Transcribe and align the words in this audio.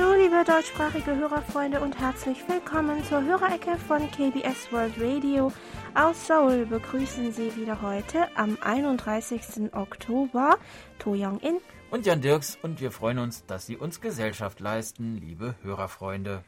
Hallo, 0.00 0.14
liebe 0.14 0.42
deutschsprachige 0.44 1.14
Hörerfreunde 1.14 1.78
und 1.80 1.98
herzlich 1.98 2.38
willkommen 2.48 3.04
zur 3.04 3.22
Hörerecke 3.22 3.76
von 3.76 4.10
KBS 4.10 4.72
World 4.72 4.94
Radio. 4.98 5.52
Aus 5.94 6.26
Seoul 6.26 6.64
begrüßen 6.64 7.32
Sie 7.32 7.54
wieder 7.54 7.82
heute 7.82 8.26
am 8.34 8.56
31. 8.62 9.74
Oktober 9.74 10.56
To 11.00 11.10
Young-in 11.10 11.58
und 11.90 12.06
Jan 12.06 12.22
Dirks 12.22 12.56
und 12.62 12.80
wir 12.80 12.92
freuen 12.92 13.18
uns, 13.18 13.44
dass 13.44 13.66
Sie 13.66 13.76
uns 13.76 14.00
Gesellschaft 14.00 14.60
leisten, 14.60 15.18
liebe 15.18 15.54
Hörerfreunde. 15.62 16.44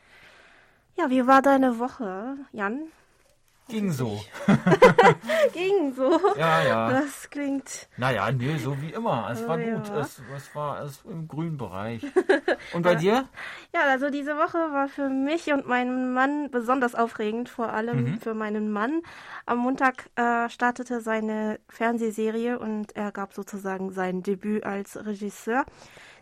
Ja, 0.97 1.11
wie 1.11 1.27
war 1.27 1.43
deine 1.43 1.79
Woche, 1.79 2.37
Jan? 2.53 2.85
Ging 3.73 3.91
so. 3.91 4.21
Ging 5.55 5.95
so. 5.95 6.21
Ja, 6.37 6.63
ja. 6.63 6.91
Das 6.91 7.31
klingt. 7.31 7.89
Naja, 7.97 8.31
nee, 8.31 8.59
so 8.59 8.77
wie 8.83 8.91
immer. 8.93 9.31
Es 9.33 9.49
war 9.49 9.59
Ja. 9.59 9.77
gut. 9.77 9.89
Es, 9.99 10.21
es 10.37 10.55
war 10.55 10.83
es 10.83 11.01
im 11.07 11.27
grünen 11.27 11.57
Bereich. 11.57 12.03
Und 12.75 12.83
bei 12.83 12.95
dir? 12.97 13.27
Ja, 13.75 13.81
also 13.89 14.11
diese 14.11 14.37
Woche 14.37 14.59
war 14.59 14.89
für 14.89 15.09
mich 15.09 15.51
und 15.53 15.67
meinen 15.67 16.13
Mann 16.13 16.51
besonders 16.51 16.95
aufregend, 16.95 17.49
vor 17.49 17.73
allem 17.73 18.05
Mhm. 18.05 18.19
für 18.21 18.35
meinen 18.35 18.71
Mann. 18.71 19.01
Am 19.47 19.59
Montag 19.59 20.11
äh, 20.17 20.49
startete 20.51 21.01
seine 21.01 21.59
Fernsehserie 21.69 22.59
und 22.59 22.95
er 22.95 23.11
gab 23.13 23.33
sozusagen 23.33 23.91
sein 23.93 24.23
Debüt 24.23 24.65
als 24.65 24.97
Regisseur. 25.05 25.65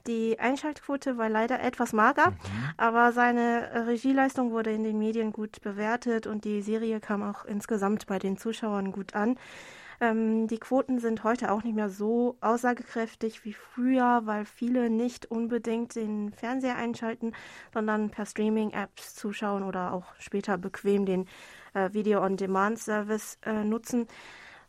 Die 0.06 0.38
Einschaltquote 0.38 1.18
war 1.18 1.28
leider 1.28 1.60
etwas 1.60 1.92
mager, 1.92 2.32
aber 2.76 3.12
seine 3.12 3.68
äh, 3.70 3.78
Regieleistung 3.80 4.50
wurde 4.50 4.72
in 4.72 4.82
den 4.82 4.98
Medien 4.98 5.32
gut 5.32 5.60
bewertet 5.60 6.26
und 6.26 6.44
die 6.44 6.62
Serie 6.62 7.00
kam 7.00 7.22
auch 7.22 7.44
insgesamt 7.44 8.06
bei 8.06 8.18
den 8.18 8.36
Zuschauern 8.36 8.92
gut 8.92 9.14
an. 9.14 9.36
Ähm, 10.00 10.48
die 10.48 10.58
Quoten 10.58 10.98
sind 10.98 11.24
heute 11.24 11.52
auch 11.52 11.62
nicht 11.62 11.76
mehr 11.76 11.90
so 11.90 12.38
aussagekräftig 12.40 13.44
wie 13.44 13.52
früher, 13.52 14.22
weil 14.24 14.46
viele 14.46 14.88
nicht 14.88 15.30
unbedingt 15.30 15.94
den 15.94 16.32
Fernseher 16.32 16.76
einschalten, 16.76 17.34
sondern 17.74 18.10
per 18.10 18.24
Streaming-Apps 18.24 19.14
zuschauen 19.14 19.62
oder 19.62 19.92
auch 19.92 20.06
später 20.18 20.56
bequem 20.56 21.04
den 21.04 21.28
äh, 21.74 21.92
Video-on-Demand-Service 21.92 23.38
äh, 23.44 23.64
nutzen. 23.64 24.06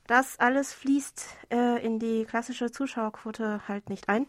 Das 0.07 0.37
alles 0.39 0.73
fließt 0.73 1.23
äh, 1.49 1.85
in 1.85 1.97
die 1.99 2.25
klassische 2.25 2.69
Zuschauerquote 2.71 3.61
halt 3.69 3.89
nicht 3.89 4.09
ein. 4.09 4.27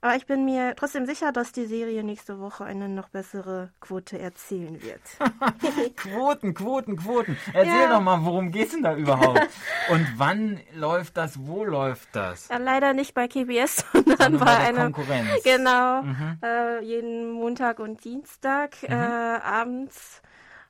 Aber 0.00 0.14
ich 0.16 0.26
bin 0.26 0.44
mir 0.44 0.74
trotzdem 0.76 1.06
sicher, 1.06 1.32
dass 1.32 1.52
die 1.52 1.66
Serie 1.66 2.04
nächste 2.04 2.38
Woche 2.38 2.64
eine 2.64 2.88
noch 2.88 3.08
bessere 3.08 3.70
Quote 3.80 4.18
erzielen 4.18 4.80
wird. 4.82 5.00
Quoten, 5.96 6.54
Quoten, 6.54 6.96
Quoten. 6.96 7.36
Erzähl 7.52 7.80
Ja. 7.82 7.88
doch 7.88 8.00
mal, 8.00 8.24
worum 8.24 8.50
geht's 8.50 8.72
denn 8.72 8.82
da 8.82 8.94
überhaupt? 8.94 9.48
Und 9.90 10.06
wann 10.16 10.60
läuft 10.74 11.16
das? 11.16 11.38
Wo 11.46 11.64
läuft 11.64 12.08
das? 12.14 12.48
Ja, 12.48 12.58
leider 12.58 12.92
nicht 12.92 13.14
bei 13.14 13.28
KBS, 13.28 13.84
sondern, 13.92 14.16
Sondern 14.18 14.44
bei, 14.44 14.56
einer 14.58 14.82
Konkurrenz. 14.90 15.42
Genau, 15.44 16.02
Mhm. 16.02 16.38
äh, 16.42 16.80
jeden 16.82 17.30
Montag 17.32 17.78
und 17.78 18.04
Dienstag 18.04 18.82
äh, 18.82 18.92
abends. 18.94 20.22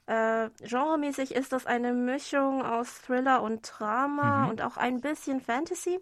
Äh, 0.07 0.51
genremäßig 0.63 1.35
ist 1.35 1.53
das 1.53 1.67
eine 1.67 1.93
Mischung 1.93 2.63
aus 2.65 3.03
Thriller 3.03 3.43
und 3.43 3.69
Drama 3.77 4.45
Mhm. 4.45 4.49
und 4.51 4.63
auch 4.63 4.77
ein 4.77 5.01
bisschen 5.01 5.41
Fantasy. 5.41 5.99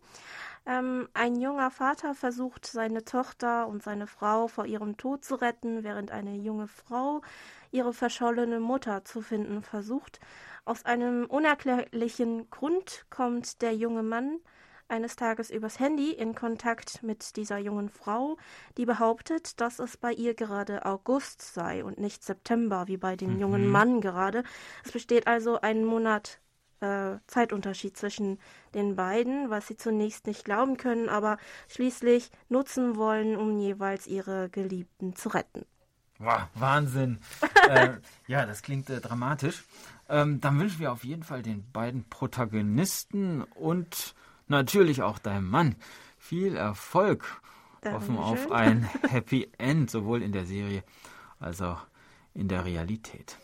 Ähm, 0.67 1.09
ein 1.13 1.37
junger 1.37 1.71
Vater 1.71 2.15
versucht, 2.15 2.65
seine 2.67 3.05
Tochter 3.05 3.67
und 3.67 3.83
seine 3.83 4.07
Frau 4.07 4.49
vor 4.49 4.65
ihrem 4.65 4.97
Tod 4.97 5.25
zu 5.25 5.35
retten, 5.35 5.85
während 5.85 6.11
eine 6.11 6.37
junge 6.37 6.69
Frau 6.69 7.21
ihre 7.71 7.93
verschollene 7.93 8.61
Mutter 8.61 9.05
zu 9.05 9.21
finden 9.21 9.63
versucht. 9.63 10.21
Aus 10.65 10.87
einem 10.87 11.27
unerklärlichen 11.27 12.49
Grund 12.49 13.05
kommt 13.11 13.61
der 13.61 13.75
junge 13.75 14.03
Mann 14.03 14.41
eines 14.89 15.17
Tages 15.17 15.51
übers 15.51 15.81
Handy 15.81 16.13
in 16.13 16.35
Kontakt 16.35 17.03
mit 17.03 17.37
dieser 17.37 17.59
jungen 17.59 17.89
Frau, 17.91 18.37
die 18.77 18.87
behauptet, 18.87 19.61
dass 19.61 19.79
es 19.79 19.97
bei 19.97 20.13
ihr 20.13 20.35
gerade 20.35 20.87
August 20.87 21.43
sei 21.43 21.85
und 21.85 21.99
nicht 21.99 22.23
September, 22.23 22.87
wie 22.87 22.97
bei 22.97 23.17
dem 23.17 23.39
jungen 23.39 23.67
Mann 23.67 24.01
gerade. 24.01 24.45
Es 24.85 24.93
besteht 24.93 25.27
also 25.27 25.61
ein 25.61 25.85
Monat 25.85 26.41
äh, 26.85 27.19
Zeitunterschied 27.27 27.97
zwischen 27.97 28.39
den 28.75 28.97
beiden, 28.97 29.51
was 29.51 29.67
sie 29.67 29.77
zunächst 29.77 30.27
nicht 30.27 30.45
glauben 30.45 30.77
können, 30.77 31.09
aber 31.09 31.39
schließlich 31.69 32.31
nutzen 32.49 32.97
wollen, 32.97 33.37
um 33.37 33.59
jeweils 33.59 34.07
ihre 34.07 34.51
Geliebten 34.51 35.17
zu 35.17 35.31
retten. 35.31 35.65
Wow, 36.19 36.43
Wahnsinn. 36.55 37.19
äh, 37.69 37.95
ja, 38.27 38.47
das 38.47 38.63
klingt 38.63 38.91
äh, 38.91 39.01
dramatisch. 39.01 39.65
Ähm, 40.09 40.41
dann 40.41 40.61
wünschen 40.61 40.81
wir 40.81 40.93
auf 40.93 41.05
jeden 41.05 41.23
Fall 41.23 41.43
den 41.43 41.71
beiden 41.73 42.05
Protagonisten 42.09 43.43
und 43.43 44.15
natürlich 44.47 45.03
auch 45.03 45.19
deinem 45.19 45.49
Mann 45.49 45.77
viel 46.19 46.57
Erfolg. 46.57 47.41
Hoffen 47.85 48.17
auf 48.17 48.47
Dankeschön. 48.47 48.53
ein 48.53 48.85
Happy 49.11 49.51
End, 49.59 49.91
sowohl 49.91 50.23
in 50.23 50.33
der 50.33 50.47
Serie 50.47 50.83
als 51.39 51.61
auch 51.61 51.87
in 52.33 52.49
der 52.49 52.65
Realität. 52.65 53.37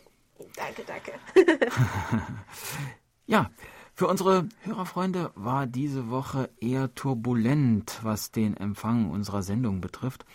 Danke, 0.55 0.83
danke. 0.85 1.13
Ja, 3.25 3.49
für 3.93 4.07
unsere 4.07 4.47
Hörerfreunde 4.61 5.31
war 5.35 5.67
diese 5.67 6.09
Woche 6.09 6.49
eher 6.59 6.93
turbulent, 6.95 7.99
was 8.03 8.31
den 8.31 8.57
Empfang 8.57 9.11
unserer 9.11 9.43
Sendung 9.43 9.79
betrifft. 9.79 10.25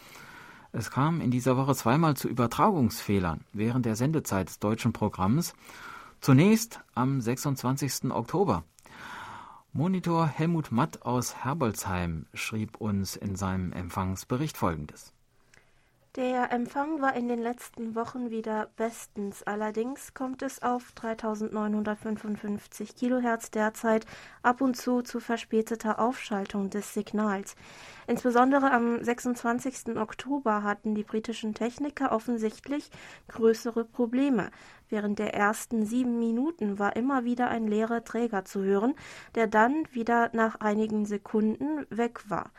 Es 0.73 0.91
kam 0.91 1.21
in 1.21 1.31
dieser 1.31 1.57
Woche 1.57 1.75
zweimal 1.75 2.17
zu 2.17 2.29
Übertragungsfehlern 2.29 3.41
während 3.53 3.87
der 3.87 3.97
Sendezeit 3.97 4.49
des 4.49 4.59
deutschen 4.59 4.93
Programms. 4.93 5.55
Zunächst 6.21 6.81
am 6.95 7.21
26. 7.21 8.11
Oktober. 8.11 8.63
Monitor 9.73 10.27
Helmut 10.27 10.73
Matt 10.73 11.03
aus 11.03 11.45
Herbolzheim 11.45 12.27
schrieb 12.35 12.77
uns 12.77 13.17
in 13.17 13.37
seinem 13.37 13.73
Empfangsbericht 13.73 14.57
folgendes. 14.57 15.13
Der 16.17 16.51
Empfang 16.51 17.01
war 17.03 17.15
in 17.15 17.29
den 17.29 17.43
letzten 17.43 17.95
Wochen 17.95 18.31
wieder 18.31 18.71
bestens. 18.77 19.43
Allerdings 19.43 20.15
kommt 20.15 20.41
es 20.41 20.63
auf 20.63 20.93
3955 20.93 22.97
Kilohertz 22.97 23.51
derzeit 23.51 24.07
ab 24.43 24.63
und 24.63 24.79
zu 24.79 25.03
zu 25.03 25.21
verspäteter 25.21 25.99
Aufschaltung 25.99 26.71
des 26.71 26.95
Signals. 26.95 27.55
Insbesondere 28.07 28.71
am 28.71 29.05
26. 29.05 29.99
Oktober 29.99 30.63
hatten 30.63 30.95
die 30.95 31.05
britischen 31.05 31.53
Techniker 31.53 32.13
offensichtlich 32.13 32.91
größere 33.29 33.85
Probleme. 33.85 34.51
Während 34.89 35.19
der 35.19 35.35
ersten 35.35 35.85
sieben 35.85 36.19
Minuten 36.19 36.79
war 36.79 36.97
immer 36.97 37.25
wieder 37.25 37.49
ein 37.49 37.67
leerer 37.67 38.05
Träger 38.05 38.47
zu 38.47 38.63
hören, 38.63 38.95
der 39.35 39.49
dann 39.49 39.87
wieder 39.93 40.31
nach 40.33 40.61
einigen 40.61 41.05
Sekunden 41.05 41.85
weg 41.91 42.31
war. 42.31 42.53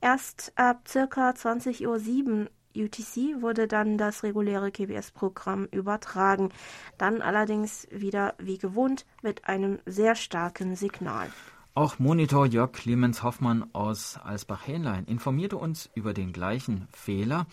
Erst 0.00 0.54
ab 0.56 0.88
circa 0.88 1.32
20.07 1.32 2.44
Uhr 2.44 2.48
UTC 2.76 3.42
wurde 3.42 3.66
dann 3.68 3.98
das 3.98 4.22
reguläre 4.22 4.70
KBS-Programm 4.70 5.66
übertragen. 5.70 6.50
Dann 6.98 7.22
allerdings 7.22 7.86
wieder 7.90 8.34
wie 8.38 8.58
gewohnt 8.58 9.06
mit 9.22 9.46
einem 9.46 9.78
sehr 9.86 10.14
starken 10.14 10.76
Signal. 10.76 11.30
Auch 11.76 11.98
Monitor 11.98 12.46
Jörg 12.46 12.72
Clemens 12.72 13.22
Hoffmann 13.22 13.66
aus 13.72 14.16
Alsbach-Hähnlein 14.22 15.06
informierte 15.06 15.56
uns 15.56 15.90
über 15.94 16.14
den 16.14 16.32
gleichen 16.32 16.86
Fehler. 16.92 17.46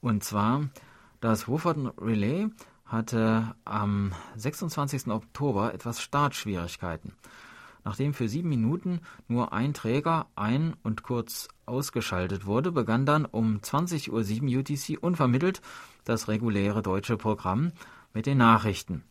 Und 0.00 0.24
zwar, 0.24 0.68
das 1.20 1.46
Wofferton 1.46 1.92
Relay 1.98 2.48
hatte 2.84 3.54
am 3.64 4.12
26. 4.36 5.06
Oktober 5.08 5.72
etwas 5.72 6.02
Startschwierigkeiten. 6.02 7.12
Nachdem 7.84 8.14
für 8.14 8.28
sieben 8.28 8.48
Minuten 8.48 9.00
nur 9.28 9.52
ein 9.52 9.74
Träger 9.74 10.26
ein- 10.34 10.74
und 10.82 11.02
kurz 11.02 11.48
ausgeschaltet 11.66 12.46
wurde, 12.46 12.72
begann 12.72 13.04
dann 13.04 13.26
um 13.26 13.58
20.07 13.58 14.10
Uhr 14.10 14.60
UTC 14.60 15.02
unvermittelt 15.02 15.60
das 16.04 16.28
reguläre 16.28 16.82
deutsche 16.82 17.16
Programm 17.16 17.72
mit 18.14 18.26
den 18.26 18.38
Nachrichten. 18.38 19.04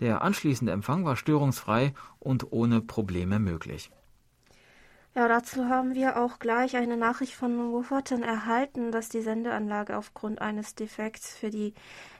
Der 0.00 0.22
anschließende 0.22 0.72
Empfang 0.72 1.04
war 1.04 1.16
störungsfrei 1.16 1.94
und 2.18 2.52
ohne 2.52 2.80
Probleme 2.80 3.38
möglich. 3.38 3.90
Ja, 5.14 5.28
dazu 5.28 5.66
haben 5.66 5.94
wir 5.94 6.16
auch 6.16 6.38
gleich 6.38 6.74
eine 6.74 6.96
Nachricht 6.96 7.34
von 7.34 7.70
Wolverton 7.70 8.22
erhalten, 8.22 8.92
dass 8.92 9.10
die 9.10 9.20
Sendeanlage 9.20 9.98
aufgrund 9.98 10.40
eines 10.40 10.74
Defekts 10.74 11.36
für 11.36 11.50
die 11.50 11.74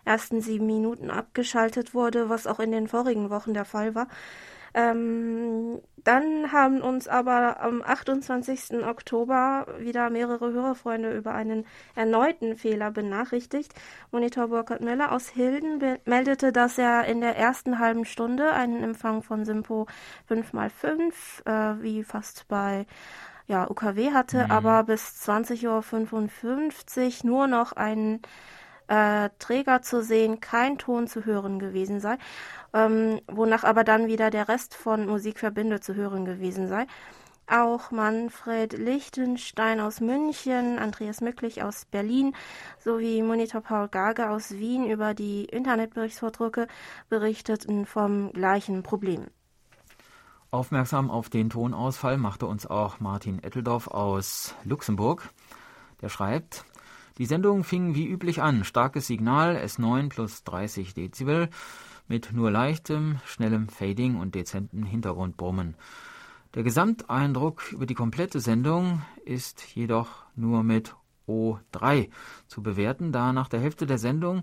ersten 0.05 0.43
sieben 0.43 0.67
Minuten 0.67 1.11
abgeschaltet 1.11 1.95
wurde, 1.95 2.29
was 2.29 2.47
auch 2.47 2.61
in 2.61 2.71
den 2.71 2.89
vorigen 2.89 3.31
Wochen 3.31 3.55
der 3.55 3.65
Fall 3.65 3.95
war. 3.95 4.09
Ähm, 4.75 5.81
dann 6.05 6.51
haben 6.51 6.81
uns 6.81 7.07
aber 7.07 7.61
am 7.61 7.83
28. 7.83 8.85
Oktober 8.85 9.67
wieder 9.79 10.11
mehrere 10.11 10.53
Hörerfreunde 10.53 11.17
über 11.17 11.33
einen 11.33 11.65
erneuten 11.95 12.57
Fehler 12.57 12.91
benachrichtigt. 12.91 13.73
Monitor 14.11 14.49
Burkhard 14.49 14.81
Müller 14.81 15.13
aus 15.13 15.29
Hilden 15.29 15.81
meldete, 16.05 16.53
dass 16.53 16.79
er 16.79 17.05
in 17.05 17.21
der 17.21 17.37
ersten 17.37 17.79
halben 17.79 18.05
Stunde 18.05 18.53
einen 18.53 18.83
Empfang 18.83 19.23
von 19.23 19.45
Simpo 19.45 19.87
5x5, 20.29 21.13
äh, 21.45 21.83
wie 21.83 22.03
fast 22.03 22.49
bei 22.49 22.87
ja, 23.47 23.69
UKW 23.71 24.13
hatte, 24.13 24.51
aber 24.51 24.85
bis 24.85 25.29
20.55 25.29 27.25
Uhr 27.25 27.31
nur 27.31 27.47
noch 27.47 27.73
einen 27.73 28.23
äh, 28.93 29.31
Träger 29.39 29.81
zu 29.81 30.03
sehen, 30.03 30.41
kein 30.41 30.77
Ton 30.77 31.07
zu 31.07 31.25
hören 31.25 31.59
gewesen 31.59 31.99
sei, 31.99 32.19
ähm, 32.75 33.23
wonach 33.27 33.65
aber 33.65 33.85
dann 33.85 34.07
wieder 34.07 34.29
der 34.29 34.49
Rest 34.49 34.75
von 34.75 35.07
Musikverbinde 35.07 35.81
zu 35.81 35.95
hören 35.95 36.27
gewesen 36.27 36.69
sei. 36.69 36.87
Auch 37.47 37.91
Manfred 37.91 38.75
Lichtenstein 38.75 39.81
aus 39.81 40.01
München, 40.01 40.79
Andreas 40.79 41.23
Mücklich 41.23 41.63
aus 41.63 41.87
Berlin 41.87 42.35
sowie 42.79 43.23
Monitor 43.23 43.63
Paul 43.63 43.89
Gage 43.89 44.29
aus 44.29 44.53
Wien 44.53 44.87
über 44.87 45.15
die 45.15 45.47
Internetberichtsvordrucke 45.47 46.69
berichteten 47.09 47.87
vom 47.87 48.31
gleichen 48.33 48.83
Problem. 48.83 49.27
Aufmerksam 50.51 51.11
auf 51.11 51.31
den 51.31 51.49
Tonausfall 51.49 52.19
machte 52.19 52.47
uns 52.47 52.67
auch 52.67 53.01
Martin 53.01 53.43
Etteldorf 53.43 53.89
aus 53.89 54.55
Luxemburg. 54.65 55.31
Der 56.03 56.11
schreibt, 56.11 56.67
die 57.19 57.27
Sendung 57.27 57.65
fing 57.65 57.95
wie 57.95 58.07
üblich 58.07 58.43
an. 58.43 58.65
Starkes 58.65 59.07
Signal, 59.07 59.57
S9 59.57 60.09
plus 60.09 60.45
30 60.45 60.95
Dezibel, 60.95 61.49
mit 62.09 62.33
nur 62.33 62.51
leichtem, 62.51 63.21
schnellem 63.25 63.69
Fading 63.69 64.17
und 64.17 64.35
dezentem 64.35 64.85
Hintergrundbrummen. 64.85 65.77
Der 66.55 66.63
Gesamteindruck 66.63 67.73
über 67.73 67.87
die 67.87 67.95
komplette 67.95 68.41
Sendung 68.41 69.03
ist 69.25 69.75
jedoch 69.75 70.27
nur 70.37 70.63
mit 70.63 70.95
O3 71.27 72.11
zu 72.47 72.63
bewerten, 72.63 73.13
da 73.13 73.33
nach 73.33 73.49
der 73.49 73.61
Hälfte 73.61 73.87
der 73.87 73.99
Sendung 73.99 74.43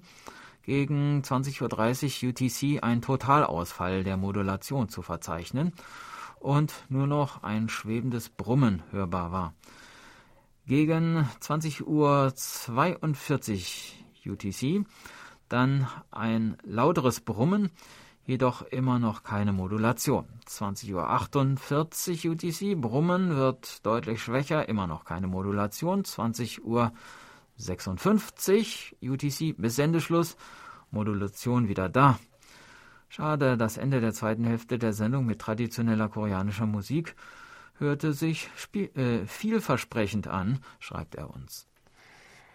gegen 0.63 1.21
20.30 1.21 2.24
Uhr 2.24 2.30
UTC 2.30 2.83
ein 2.83 3.01
Totalausfall 3.01 4.04
der 4.04 4.18
Modulation 4.18 4.89
zu 4.89 5.01
verzeichnen 5.01 5.74
und 6.39 6.74
nur 6.89 7.07
noch 7.07 7.44
ein 7.44 7.69
schwebendes 7.69 8.30
Brummen 8.30 8.83
hörbar 8.92 9.31
war. 9.31 9.54
Gegen 10.69 11.27
20.42 11.42 11.81
Uhr 11.88 12.31
UTC 14.33 14.86
dann 15.48 15.88
ein 16.12 16.57
lauteres 16.63 17.21
Brummen, 17.21 17.71
jedoch 18.27 18.62
immer 18.62 19.00
noch 19.00 19.24
keine 19.24 19.51
Modulation. 19.51 20.27
20.48 20.48 22.27
Uhr 22.27 22.33
UTC, 22.33 22.80
Brummen 22.80 23.36
wird 23.36 23.83
deutlich 23.83 24.21
schwächer, 24.21 24.69
immer 24.69 24.86
noch 24.86 25.06
keine 25.06 25.25
Modulation. 25.25 26.04
20.56 26.04 26.62
Uhr 26.62 26.92
UTC 29.12 29.56
bis 29.57 29.75
Sendeschluss, 29.75 30.38
Modulation 30.92 31.68
wieder 31.68 31.89
da. 31.89 32.19
Schade, 33.07 33.57
das 33.57 33.77
Ende 33.77 34.01
der 34.01 34.13
zweiten 34.13 34.44
Hälfte 34.44 34.77
der 34.77 34.94
Sendung 34.94 35.25
mit 35.25 35.39
traditioneller 35.39 36.10
koreanischer 36.10 36.68
Musik 36.68 37.16
hörte 37.79 38.13
sich 38.13 38.49
äh, 38.73 39.25
vielversprechend 39.25 40.27
an, 40.27 40.59
schreibt 40.79 41.15
er 41.15 41.33
uns. 41.33 41.67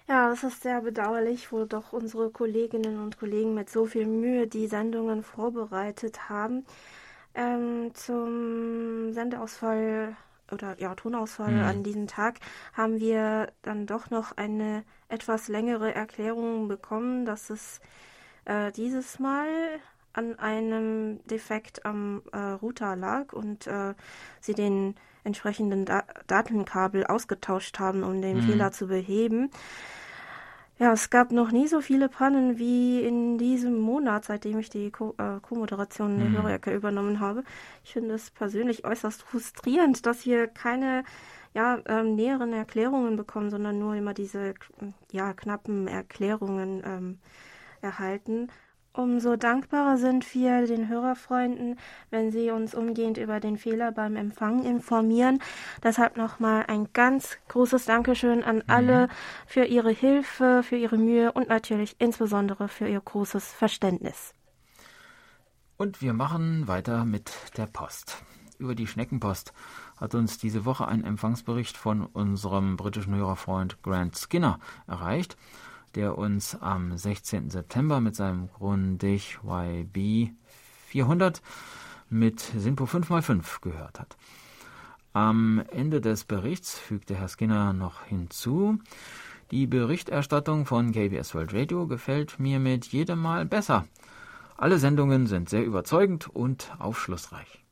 Ja, 0.07 0.33
es 0.33 0.45
ist 0.45 0.63
sehr 0.63 0.83
bedauerlich, 0.83 1.51
wo 1.51 1.65
doch 1.65 1.93
unsere 1.93 2.31
Kolleginnen 2.31 2.99
und 2.99 3.19
Kollegen 3.19 3.55
mit 3.55 3.71
so 3.71 3.87
viel 3.87 4.07
Mühe 4.07 4.47
die 4.47 4.67
Sendungen 4.67 5.23
vorbereitet 5.23 6.29
haben. 6.29 6.67
Ähm, 7.35 7.91
zum 7.95 9.13
Sendeausfall 9.13 10.15
oder 10.53 10.79
ja, 10.79 10.95
Tonausfall 10.95 11.53
mhm. 11.53 11.63
an 11.63 11.83
diesem 11.83 12.07
Tag 12.07 12.39
haben 12.75 13.01
wir 13.01 13.51
dann 13.63 13.87
doch 13.87 14.11
noch 14.11 14.37
eine 14.37 14.85
etwas 15.09 15.49
längere 15.49 15.95
Erklärung 15.95 16.69
bekommen, 16.69 17.25
dass 17.25 17.49
es 17.49 17.81
äh, 18.45 18.73
dieses 18.73 19.19
Mal 19.19 19.49
an 20.13 20.39
einem 20.39 21.27
Defekt 21.27 21.85
am 21.87 22.23
äh, 22.33 22.39
Router 22.39 22.95
lag 22.95 23.33
und 23.33 23.67
äh, 23.67 23.95
sie 24.41 24.55
den 24.55 24.95
entsprechenden 25.25 25.85
da 25.85 26.05
Datenkabel 26.27 27.07
ausgetauscht 27.07 27.79
haben, 27.79 28.03
um 28.05 28.21
den 28.21 28.39
mhm. 28.39 28.43
Fehler 28.43 28.73
zu 28.73 28.87
beheben. 28.87 29.51
Ja, 30.79 30.93
es 30.93 31.09
gab 31.09 31.31
noch 31.31 31.53
nie 31.53 31.69
so 31.69 31.81
viele 31.81 32.09
Pannen 32.09 32.59
wie 32.59 33.01
in 33.01 33.39
diesem 33.39 33.79
Monat, 33.79 34.25
seitdem 34.25 34.59
ich 34.59 34.71
die 34.71 34.87
äh, 34.87 34.91
Co-Moderation 34.91 36.21
äh, 36.21 36.37
Co 36.37 36.49
der 36.49 36.61
mhm. 36.73 36.79
Übernommen 36.79 37.21
habe. 37.21 37.45
Ich 37.85 37.93
finde 37.93 38.15
es 38.15 38.31
persönlich 38.31 38.85
äußerst 38.85 39.23
frustrierend, 39.23 40.05
dass 40.05 40.27
wir 40.27 40.49
keine 40.49 41.05
ja, 41.55 41.79
ähm, 41.87 42.17
näheren 42.17 42.53
Erklärungen 42.53 43.17
bekommen, 43.17 43.51
sondern 43.51 43.79
nur 43.79 43.95
immer 43.95 44.15
diese 44.15 44.55
ja, 45.13 45.33
knappen 45.33 45.87
Erklärungen 45.87 46.83
ähm, 46.85 47.19
erhalten. 47.81 48.49
Umso 48.97 49.35
dankbarer 49.35 49.99
sind 49.99 50.33
wir 50.37 50.69
den 50.69 50.89
Hörerfreunden, 50.89 51.81
wenn 52.11 52.31
sie 52.31 52.53
uns 52.53 52.77
umgehend 52.77 53.19
über 53.19 53.41
den 53.41 53.59
Fehler 53.59 53.91
beim 53.91 54.15
Empfang 54.15 54.65
informieren. 54.65 55.41
Deshalb 55.83 56.17
nochmal 56.17 56.67
ein 56.69 56.87
ganz 56.93 57.37
großes 57.49 57.87
Dankeschön 57.87 58.45
an 58.45 58.59
mhm. 58.59 58.63
alle 58.69 59.09
für 59.49 59.65
ihre 59.65 59.91
Hilfe, 59.91 60.63
für 60.63 60.77
ihre 60.77 60.97
Mühe 60.97 61.33
und 61.33 61.49
natürlich 61.49 61.97
insbesondere 61.99 62.69
für 62.69 62.87
ihr 62.87 63.01
großes 63.01 63.53
Verständnis. 63.53 64.33
Und 65.77 66.01
wir 66.01 66.13
machen 66.13 66.69
weiter 66.69 67.05
mit 67.05 67.33
der 67.57 67.67
Post. 67.67 68.23
Über 68.59 68.77
die 68.77 68.87
Schneckenpost 68.87 69.53
hat 69.97 70.15
uns 70.15 70.39
diese 70.39 70.65
Woche 70.65 70.87
ein 70.87 71.03
Empfangsbericht 71.03 71.77
von 71.77 72.07
unserem 72.07 72.77
britischen 72.77 73.17
Hörerfreund 73.17 73.83
Grant 73.83 74.17
Skinner 74.17 74.61
erreicht 74.87 75.37
der 75.95 76.19
uns 76.19 76.55
am 76.61 76.97
16. 76.97 77.51
September 77.51 78.01
mit 78.01 78.17
seinem 78.17 78.49
Grundig 78.51 79.39
YB 79.43 80.31
400 80.87 81.43
mit 82.11 82.41
Sinpo 82.41 82.85
5x5 82.85 83.61
gehört 83.61 84.01
hat. 84.01 84.17
Am 85.13 85.63
Ende 85.71 86.01
des 86.01 86.25
Berichts 86.25 86.79
fügte 86.79 87.15
Herr 87.15 87.29
Skinner 87.29 87.73
noch 87.73 88.05
hinzu, 88.05 88.79
die 89.51 89.67
Berichterstattung 89.67 90.67
von 90.67 90.93
KBS 90.93 91.35
World 91.35 91.55
Radio 91.55 91.87
gefällt 91.87 92.39
mir 92.39 92.59
mit 92.59 92.87
jedem 92.87 93.21
Mal 93.21 93.47
besser. 93.47 93.87
Alle 94.57 94.79
Sendungen 94.79 95.27
sind 95.27 95.49
sehr 95.49 95.65
überzeugend 95.65 96.29
und 96.29 96.73
aufschlussreich. 96.79 97.64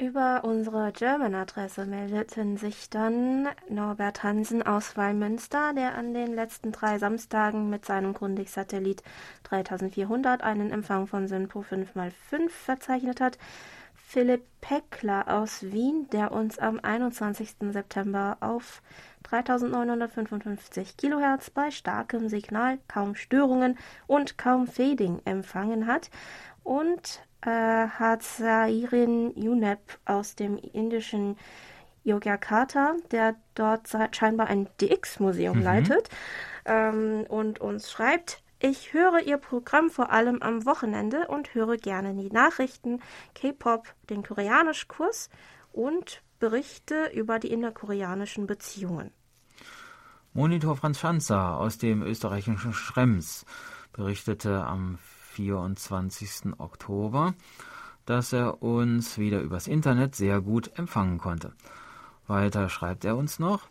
Über 0.00 0.44
unsere 0.44 0.92
German-Adresse 0.92 1.84
meldeten 1.84 2.56
sich 2.56 2.88
dann 2.88 3.48
Norbert 3.68 4.22
Hansen 4.22 4.62
aus 4.62 4.96
Wallmünster, 4.96 5.74
der 5.74 5.94
an 5.94 6.14
den 6.14 6.34
letzten 6.34 6.72
drei 6.72 6.98
Samstagen 6.98 7.68
mit 7.68 7.84
seinem 7.84 8.14
Grundig-Satellit 8.14 9.02
3400 9.42 10.42
einen 10.42 10.70
Empfang 10.70 11.06
von 11.06 11.28
SINPO 11.28 11.60
5x5 11.60 12.48
verzeichnet 12.48 13.20
hat. 13.20 13.36
Philipp 13.92 14.42
Peckler 14.62 15.28
aus 15.28 15.64
Wien, 15.64 16.08
der 16.12 16.32
uns 16.32 16.58
am 16.58 16.80
21. 16.82 17.56
September 17.70 18.38
auf 18.40 18.80
3955 19.24 20.96
Kilohertz 20.96 21.50
bei 21.50 21.70
starkem 21.70 22.30
Signal, 22.30 22.78
kaum 22.88 23.16
Störungen 23.16 23.76
und 24.06 24.38
kaum 24.38 24.66
Fading 24.66 25.20
empfangen 25.26 25.86
hat. 25.86 26.08
Und 26.64 27.20
hat 27.46 28.22
Sairin 28.22 29.32
Yunep 29.36 29.98
aus 30.04 30.36
dem 30.36 30.58
indischen 30.58 31.36
Yogyakarta, 32.04 32.96
der 33.10 33.36
dort 33.54 33.88
scheinbar 34.12 34.48
ein 34.48 34.68
DX-Museum 34.80 35.58
mhm. 35.58 35.64
leitet 35.64 36.08
ähm, 36.64 37.24
und 37.28 37.60
uns 37.60 37.90
schreibt, 37.90 38.42
ich 38.62 38.92
höre 38.92 39.20
Ihr 39.20 39.38
Programm 39.38 39.88
vor 39.88 40.10
allem 40.10 40.42
am 40.42 40.66
Wochenende 40.66 41.28
und 41.28 41.54
höre 41.54 41.78
gerne 41.78 42.14
die 42.14 42.30
Nachrichten, 42.30 43.00
K-Pop, 43.34 43.88
den 44.10 44.22
Koreanischkurs 44.22 45.30
und 45.72 46.22
Berichte 46.38 47.10
über 47.14 47.38
die 47.38 47.52
innerkoreanischen 47.52 48.46
Beziehungen. 48.46 49.12
Monitor 50.32 50.76
Franz 50.76 51.00
Schanzer 51.00 51.56
aus 51.56 51.78
dem 51.78 52.02
österreichischen 52.02 52.72
Schrems 52.72 53.46
berichtete 53.92 54.64
am 54.64 54.98
24. 55.40 56.58
Oktober, 56.58 57.34
dass 58.04 58.32
er 58.32 58.62
uns 58.62 59.16
wieder 59.18 59.40
übers 59.40 59.68
Internet 59.68 60.14
sehr 60.14 60.40
gut 60.40 60.70
empfangen 60.76 61.18
konnte. 61.18 61.52
Weiter 62.26 62.68
schreibt 62.68 63.04
er 63.04 63.16
uns 63.16 63.38
noch, 63.38 63.68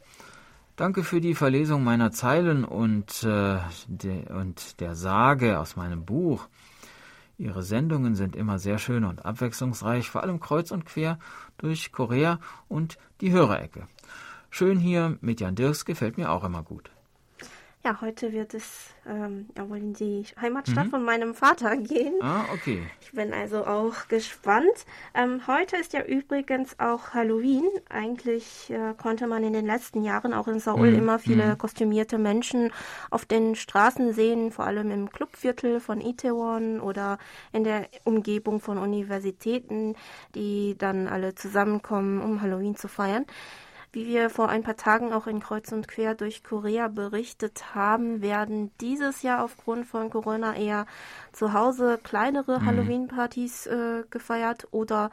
Danke 0.76 1.04
für 1.04 1.20
die 1.20 1.36
Verlesung 1.36 1.84
meiner 1.84 2.12
Zeilen 2.12 2.64
und, 2.64 3.24
äh, 3.24 3.58
de, 3.88 4.32
und 4.32 4.80
der 4.80 4.96
Sage 4.96 5.60
aus 5.60 5.76
meinem 5.76 6.06
Buch. 6.06 6.48
Ihre 7.38 7.64
Sendungen 7.64 8.16
sind 8.16 8.34
immer 8.34 8.60
sehr 8.60 8.78
schön 8.78 9.04
und 9.04 9.26
abwechslungsreich, 9.26 10.10
vor 10.10 10.24
allem 10.24 10.40
kreuz 10.40 10.72
und 10.72 10.86
quer 10.86 11.20
durch 11.58 11.92
Korea 11.92 12.40
und 12.70 12.98
die 13.20 13.34
Hörerecke. 13.34 13.88
Schön 14.50 14.80
hier 14.80 15.18
mit 15.20 15.42
Jan 15.42 15.56
Dirks 15.56 15.84
gefällt 15.84 16.18
mir 16.18 16.32
auch 16.32 16.46
immer 16.46 16.64
gut. 16.64 16.90
Ja, 17.86 18.02
heute 18.02 18.34
wird 18.34 18.54
es 18.54 18.90
ähm, 19.08 19.48
ja 19.58 19.70
wohl 19.70 19.78
in 19.78 19.94
die 19.94 20.26
Heimatstadt 20.42 20.88
mhm. 20.88 20.90
von 20.90 21.04
meinem 21.04 21.34
Vater 21.34 21.78
gehen. 21.78 22.14
Ah, 22.22 22.44
okay. 22.54 22.84
Ich 23.00 23.14
bin 23.14 23.34
also 23.34 23.66
auch 23.66 24.10
gespannt. 24.10 24.86
Ähm, 25.14 25.48
heute 25.48 25.78
ist 25.78 25.94
ja 25.94 26.04
übrigens 26.04 26.78
auch 26.78 27.14
Halloween. 27.14 27.64
Eigentlich 27.88 28.70
äh, 28.70 28.94
konnte 29.02 29.28
man 29.28 29.46
in 29.46 29.54
den 29.54 29.66
letzten 29.66 30.04
Jahren 30.04 30.34
auch 30.34 30.50
in 30.50 30.60
Seoul 30.60 30.92
mhm. 30.92 30.98
immer 30.98 31.20
viele 31.20 31.46
mhm. 31.46 31.58
kostümierte 31.58 32.18
Menschen 32.18 32.74
auf 33.12 33.24
den 33.24 33.56
Straßen 33.56 34.12
sehen, 34.12 34.52
vor 34.52 34.66
allem 34.66 34.92
im 34.92 35.10
Clubviertel 35.10 35.80
von 35.80 36.02
Itaewon 36.02 36.82
oder 36.82 37.18
in 37.54 37.64
der 37.64 37.88
Umgebung 38.04 38.60
von 38.60 38.78
Universitäten, 38.78 39.96
die 40.36 40.76
dann 40.78 41.08
alle 41.08 41.34
zusammenkommen, 41.34 42.22
um 42.22 42.42
Halloween 42.42 42.76
zu 42.76 42.90
feiern. 42.90 43.26
Wie 43.92 44.06
wir 44.06 44.30
vor 44.30 44.50
ein 44.50 44.62
paar 44.62 44.78
Tagen 44.78 45.14
auch 45.14 45.26
in 45.26 45.40
Kreuz 45.40 45.72
und 45.72 45.88
Quer 45.88 46.14
durch 46.14 46.44
Korea 46.44 46.90
berichtet 46.90 47.74
haben, 47.74 48.22
werden 48.22 48.72
dieses 48.80 49.24
Jahr 49.24 49.44
aufgrund 49.44 49.88
von 49.88 50.12
Corona 50.12 50.56
eher 50.56 50.86
zu 51.32 51.54
Hause 51.54 52.00
kleinere 52.04 52.60
mhm. 52.60 52.66
Halloween-Partys 52.66 53.66
äh, 53.66 54.04
gefeiert 54.12 54.68
oder 54.70 55.10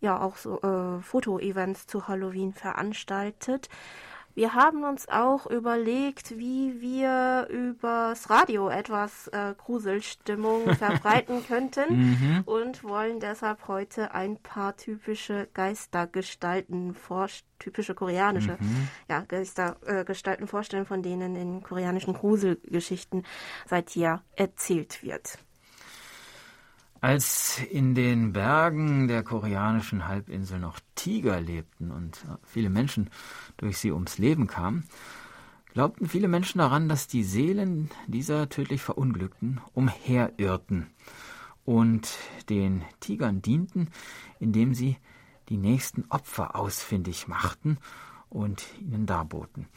ja 0.00 0.20
auch 0.20 0.36
so 0.36 0.60
äh, 0.60 1.00
Foto-Events 1.02 1.86
zu 1.86 2.08
Halloween 2.08 2.52
veranstaltet. 2.52 3.68
Wir 4.36 4.52
haben 4.52 4.84
uns 4.84 5.08
auch 5.08 5.46
überlegt, 5.46 6.36
wie 6.36 6.78
wir 6.82 7.48
übers 7.48 8.28
Radio 8.28 8.68
etwas 8.68 9.28
äh, 9.28 9.54
Gruselstimmung 9.56 10.74
verbreiten 10.76 11.42
könnten 11.46 12.10
mhm. 12.10 12.42
und 12.44 12.84
wollen 12.84 13.18
deshalb 13.18 13.66
heute 13.66 14.12
ein 14.12 14.36
paar 14.36 14.76
typische 14.76 15.48
Geistergestalten 15.54 16.94
vorstellen, 16.94 17.46
typische 17.58 17.94
koreanische 17.94 18.58
mhm. 18.60 18.88
ja, 19.08 19.20
Geistergestalten 19.20 20.44
äh, 20.44 20.46
vorstellen, 20.46 20.84
von 20.84 21.02
denen 21.02 21.34
in 21.34 21.62
koreanischen 21.62 22.12
Gruselgeschichten 22.12 23.24
seit 23.64 23.96
Jahr 23.96 24.22
erzählt 24.32 25.02
wird. 25.02 25.38
Als 27.00 27.62
in 27.70 27.94
den 27.94 28.34
Bergen 28.34 29.08
der 29.08 29.22
koreanischen 29.22 30.06
Halbinsel 30.06 30.58
noch 30.58 30.78
Tiger 31.06 31.40
lebten 31.40 31.92
und 31.92 32.26
viele 32.42 32.68
Menschen 32.68 33.10
durch 33.58 33.78
sie 33.78 33.92
ums 33.92 34.18
Leben 34.18 34.48
kamen, 34.48 34.82
glaubten 35.72 36.08
viele 36.08 36.26
Menschen 36.26 36.58
daran, 36.58 36.88
dass 36.88 37.06
die 37.06 37.22
Seelen 37.22 37.90
dieser 38.08 38.48
tödlich 38.48 38.82
Verunglückten 38.82 39.60
umherirrten 39.72 40.88
und 41.64 42.08
den 42.48 42.82
Tigern 42.98 43.40
dienten, 43.40 43.90
indem 44.40 44.74
sie 44.74 44.96
die 45.48 45.58
nächsten 45.58 46.06
Opfer 46.08 46.56
ausfindig 46.56 47.28
machten 47.28 47.78
und 48.28 48.64
ihnen 48.80 49.06
darboten. 49.06 49.68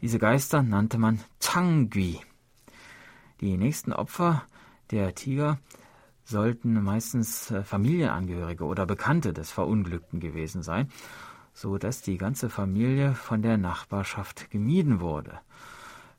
Diese 0.00 0.18
Geister 0.18 0.62
nannte 0.62 0.96
man 0.96 1.20
Changui. 1.38 2.18
Die 3.42 3.58
nächsten 3.58 3.92
Opfer 3.92 4.46
der 4.90 5.14
Tiger 5.14 5.58
sollten 6.24 6.82
meistens 6.82 7.50
äh, 7.50 7.62
Familienangehörige 7.62 8.64
oder 8.64 8.86
Bekannte 8.86 9.32
des 9.32 9.50
Verunglückten 9.50 10.20
gewesen 10.20 10.62
sein, 10.62 10.88
so 11.52 11.78
dass 11.78 12.02
die 12.02 12.18
ganze 12.18 12.48
Familie 12.48 13.14
von 13.14 13.42
der 13.42 13.58
Nachbarschaft 13.58 14.50
gemieden 14.50 15.00
wurde, 15.00 15.40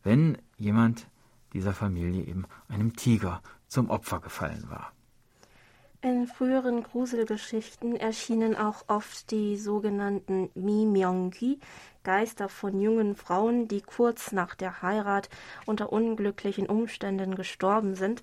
wenn 0.03 0.37
jemand 0.57 1.07
dieser 1.53 1.73
Familie 1.73 2.23
eben 2.23 2.45
einem 2.67 2.95
Tiger 2.95 3.41
zum 3.67 3.89
Opfer 3.89 4.19
gefallen 4.19 4.65
war. 4.69 4.91
In 6.01 6.27
früheren 6.27 6.83
Gruselgeschichten 6.83 7.95
erschienen 7.95 8.57
auch 8.57 8.83
oft 8.87 9.31
die 9.31 9.55
sogenannten 9.55 10.49
Mimyonggi, 10.53 11.59
Geister 12.03 12.49
von 12.49 12.81
jungen 12.81 13.15
Frauen, 13.15 13.69
die 13.69 13.79
kurz 13.79 14.33
nach 14.33 14.53
der 14.53 14.81
Heirat 14.81 15.29
unter 15.65 15.93
unglücklichen 15.93 16.67
Umständen 16.67 17.35
gestorben 17.35 17.95
sind 17.95 18.21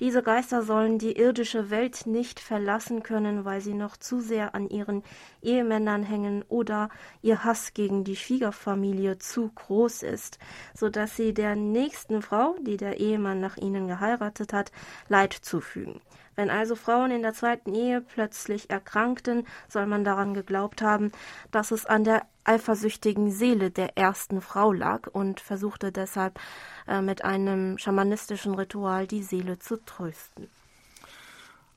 diese 0.00 0.22
Geister 0.22 0.62
sollen 0.62 0.98
die 0.98 1.18
irdische 1.18 1.70
Welt 1.70 2.06
nicht 2.06 2.38
verlassen 2.38 3.02
können, 3.02 3.44
weil 3.44 3.60
sie 3.60 3.74
noch 3.74 3.96
zu 3.96 4.20
sehr 4.20 4.54
an 4.54 4.68
ihren 4.68 5.02
Ehemännern 5.42 6.02
hängen 6.02 6.44
oder 6.48 6.88
ihr 7.20 7.44
Hass 7.44 7.74
gegen 7.74 8.04
die 8.04 8.16
Schwiegerfamilie 8.16 9.18
zu 9.18 9.50
groß 9.54 10.04
ist, 10.04 10.38
so 10.74 10.88
dass 10.88 11.16
sie 11.16 11.34
der 11.34 11.56
nächsten 11.56 12.22
Frau, 12.22 12.56
die 12.60 12.76
der 12.76 13.00
Ehemann 13.00 13.40
nach 13.40 13.56
ihnen 13.56 13.88
geheiratet 13.88 14.52
hat, 14.52 14.70
Leid 15.08 15.32
zufügen. 15.32 16.00
Wenn 16.38 16.50
also 16.50 16.76
Frauen 16.76 17.10
in 17.10 17.22
der 17.22 17.32
zweiten 17.32 17.74
Ehe 17.74 18.00
plötzlich 18.00 18.70
erkrankten, 18.70 19.44
soll 19.68 19.86
man 19.86 20.04
daran 20.04 20.34
geglaubt 20.34 20.82
haben, 20.82 21.10
dass 21.50 21.72
es 21.72 21.84
an 21.84 22.04
der 22.04 22.22
eifersüchtigen 22.48 23.30
Seele 23.30 23.70
der 23.70 23.96
ersten 23.96 24.40
Frau 24.40 24.72
lag 24.72 25.06
und 25.06 25.40
versuchte 25.40 25.92
deshalb 25.92 26.40
äh, 26.86 27.00
mit 27.00 27.24
einem 27.24 27.78
schamanistischen 27.78 28.54
Ritual 28.54 29.06
die 29.06 29.22
Seele 29.22 29.58
zu 29.58 29.76
trösten. 29.84 30.48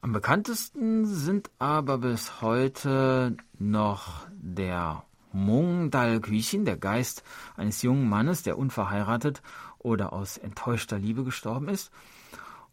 Am 0.02 0.14
bekanntesten 0.14 1.06
sind 1.06 1.52
aber 1.60 2.00
bis 2.00 2.42
heute 2.42 3.38
noch 3.60 4.26
der 4.32 5.04
Mongdal 5.32 6.20
Güchin, 6.20 6.66
der 6.66 6.78
Geist 6.78 7.24
eines 7.56 7.82
jungen 7.84 8.10
Mannes, 8.10 8.42
der 8.42 8.58
unverheiratet 8.58 9.44
oder 9.78 10.14
aus 10.14 10.38
enttäuschter 10.38 10.98
Liebe 10.98 11.24
gestorben 11.24 11.68
ist, 11.68 11.92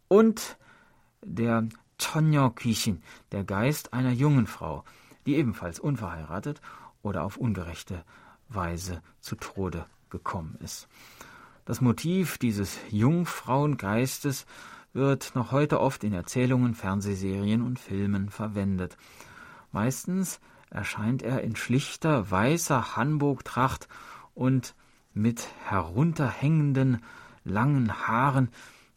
und 0.07 0.57
der 1.23 1.67
Chonyo 1.99 2.49
Kishin, 2.49 3.03
der 3.31 3.43
Geist 3.43 3.93
einer 3.93 4.11
jungen 4.11 4.47
Frau, 4.47 4.83
die 5.25 5.35
ebenfalls 5.35 5.79
unverheiratet 5.79 6.61
oder 7.01 7.23
auf 7.23 7.37
ungerechte 7.37 8.03
Weise 8.49 9.01
zu 9.19 9.35
Tode 9.35 9.85
gekommen 10.09 10.57
ist. 10.61 10.87
Das 11.65 11.81
Motiv 11.81 12.37
dieses 12.37 12.79
Jungfrauengeistes 12.89 14.45
wird 14.93 15.35
noch 15.35 15.51
heute 15.51 15.79
oft 15.79 16.03
in 16.03 16.13
Erzählungen, 16.13 16.73
Fernsehserien 16.73 17.61
und 17.61 17.79
Filmen 17.79 18.29
verwendet. 18.29 18.97
Meistens 19.71 20.39
erscheint 20.71 21.21
er 21.21 21.41
in 21.41 21.55
schlichter 21.55 22.29
weißer 22.29 22.95
Hanbok-Tracht 22.95 23.87
und 24.33 24.75
mit 25.13 25.47
herunterhängenden 25.65 27.03
langen 27.43 28.07
Haaren, 28.07 28.49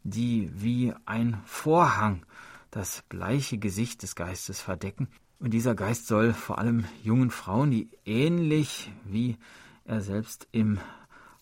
die 0.02 0.50
wie 0.54 0.94
ein 1.04 1.40
Vorhang 1.44 2.25
das 2.71 3.02
bleiche 3.09 3.59
Gesicht 3.59 4.02
des 4.02 4.16
Geistes 4.16 4.61
verdecken. 4.61 5.09
Und 5.42 5.50
dieser 5.50 5.75
Geist 5.75 6.06
soll 6.06 6.32
vor 6.34 6.58
allem 6.58 6.84
jungen 7.02 7.32
Frauen, 7.32 7.72
die 7.72 7.90
ähnlich 8.04 8.92
wie 9.04 9.37
er 9.84 10.00
selbst 10.00 10.46
im 10.52 10.78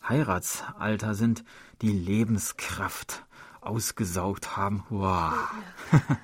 Heiratsalter 0.08 1.14
sind, 1.14 1.44
die 1.82 1.92
Lebenskraft 1.92 3.26
ausgesaugt 3.60 4.56
haben. 4.56 4.84
Wow. 4.88 5.34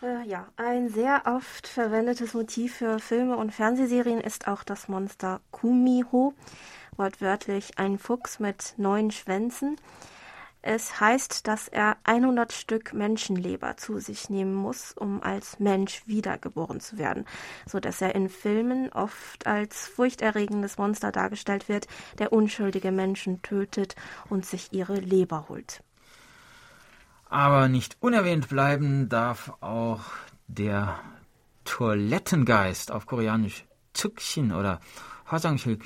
Äh, 0.00 0.28
ja, 0.28 0.46
ein 0.54 0.90
sehr 0.90 1.22
oft 1.24 1.66
verwendetes 1.66 2.32
Motiv 2.32 2.76
für 2.76 3.00
Filme 3.00 3.36
und 3.36 3.52
Fernsehserien 3.52 4.20
ist 4.20 4.46
auch 4.46 4.62
das 4.62 4.86
Monster 4.86 5.40
Kumiho, 5.50 6.34
wortwörtlich 6.96 7.80
ein 7.80 7.98
Fuchs 7.98 8.38
mit 8.38 8.74
neun 8.76 9.10
Schwänzen. 9.10 9.74
Es 10.60 11.00
heißt, 11.00 11.46
dass 11.46 11.68
er 11.68 11.96
100 12.04 12.52
Stück 12.52 12.92
Menschenleber 12.92 13.76
zu 13.76 14.00
sich 14.00 14.28
nehmen 14.28 14.54
muss, 14.54 14.92
um 14.92 15.22
als 15.22 15.60
Mensch 15.60 16.02
wiedergeboren 16.06 16.80
zu 16.80 16.98
werden, 16.98 17.26
so 17.64 17.78
dass 17.78 18.00
er 18.00 18.14
in 18.14 18.28
Filmen 18.28 18.92
oft 18.92 19.46
als 19.46 19.86
furchterregendes 19.86 20.76
Monster 20.76 21.12
dargestellt 21.12 21.68
wird, 21.68 21.86
der 22.18 22.32
unschuldige 22.32 22.90
Menschen 22.90 23.40
tötet 23.42 23.94
und 24.30 24.44
sich 24.44 24.72
ihre 24.72 24.96
Leber 24.96 25.48
holt. 25.48 25.82
Aber 27.28 27.68
nicht 27.68 27.96
unerwähnt 28.00 28.48
bleiben 28.48 29.08
darf 29.08 29.52
auch 29.60 30.00
der 30.48 30.98
Toilettengeist 31.64 32.90
auf 32.90 33.06
Koreanisch 33.06 33.64
Tsukshin 33.92 34.52
oder 34.52 34.80
Hwasangshil. 35.30 35.78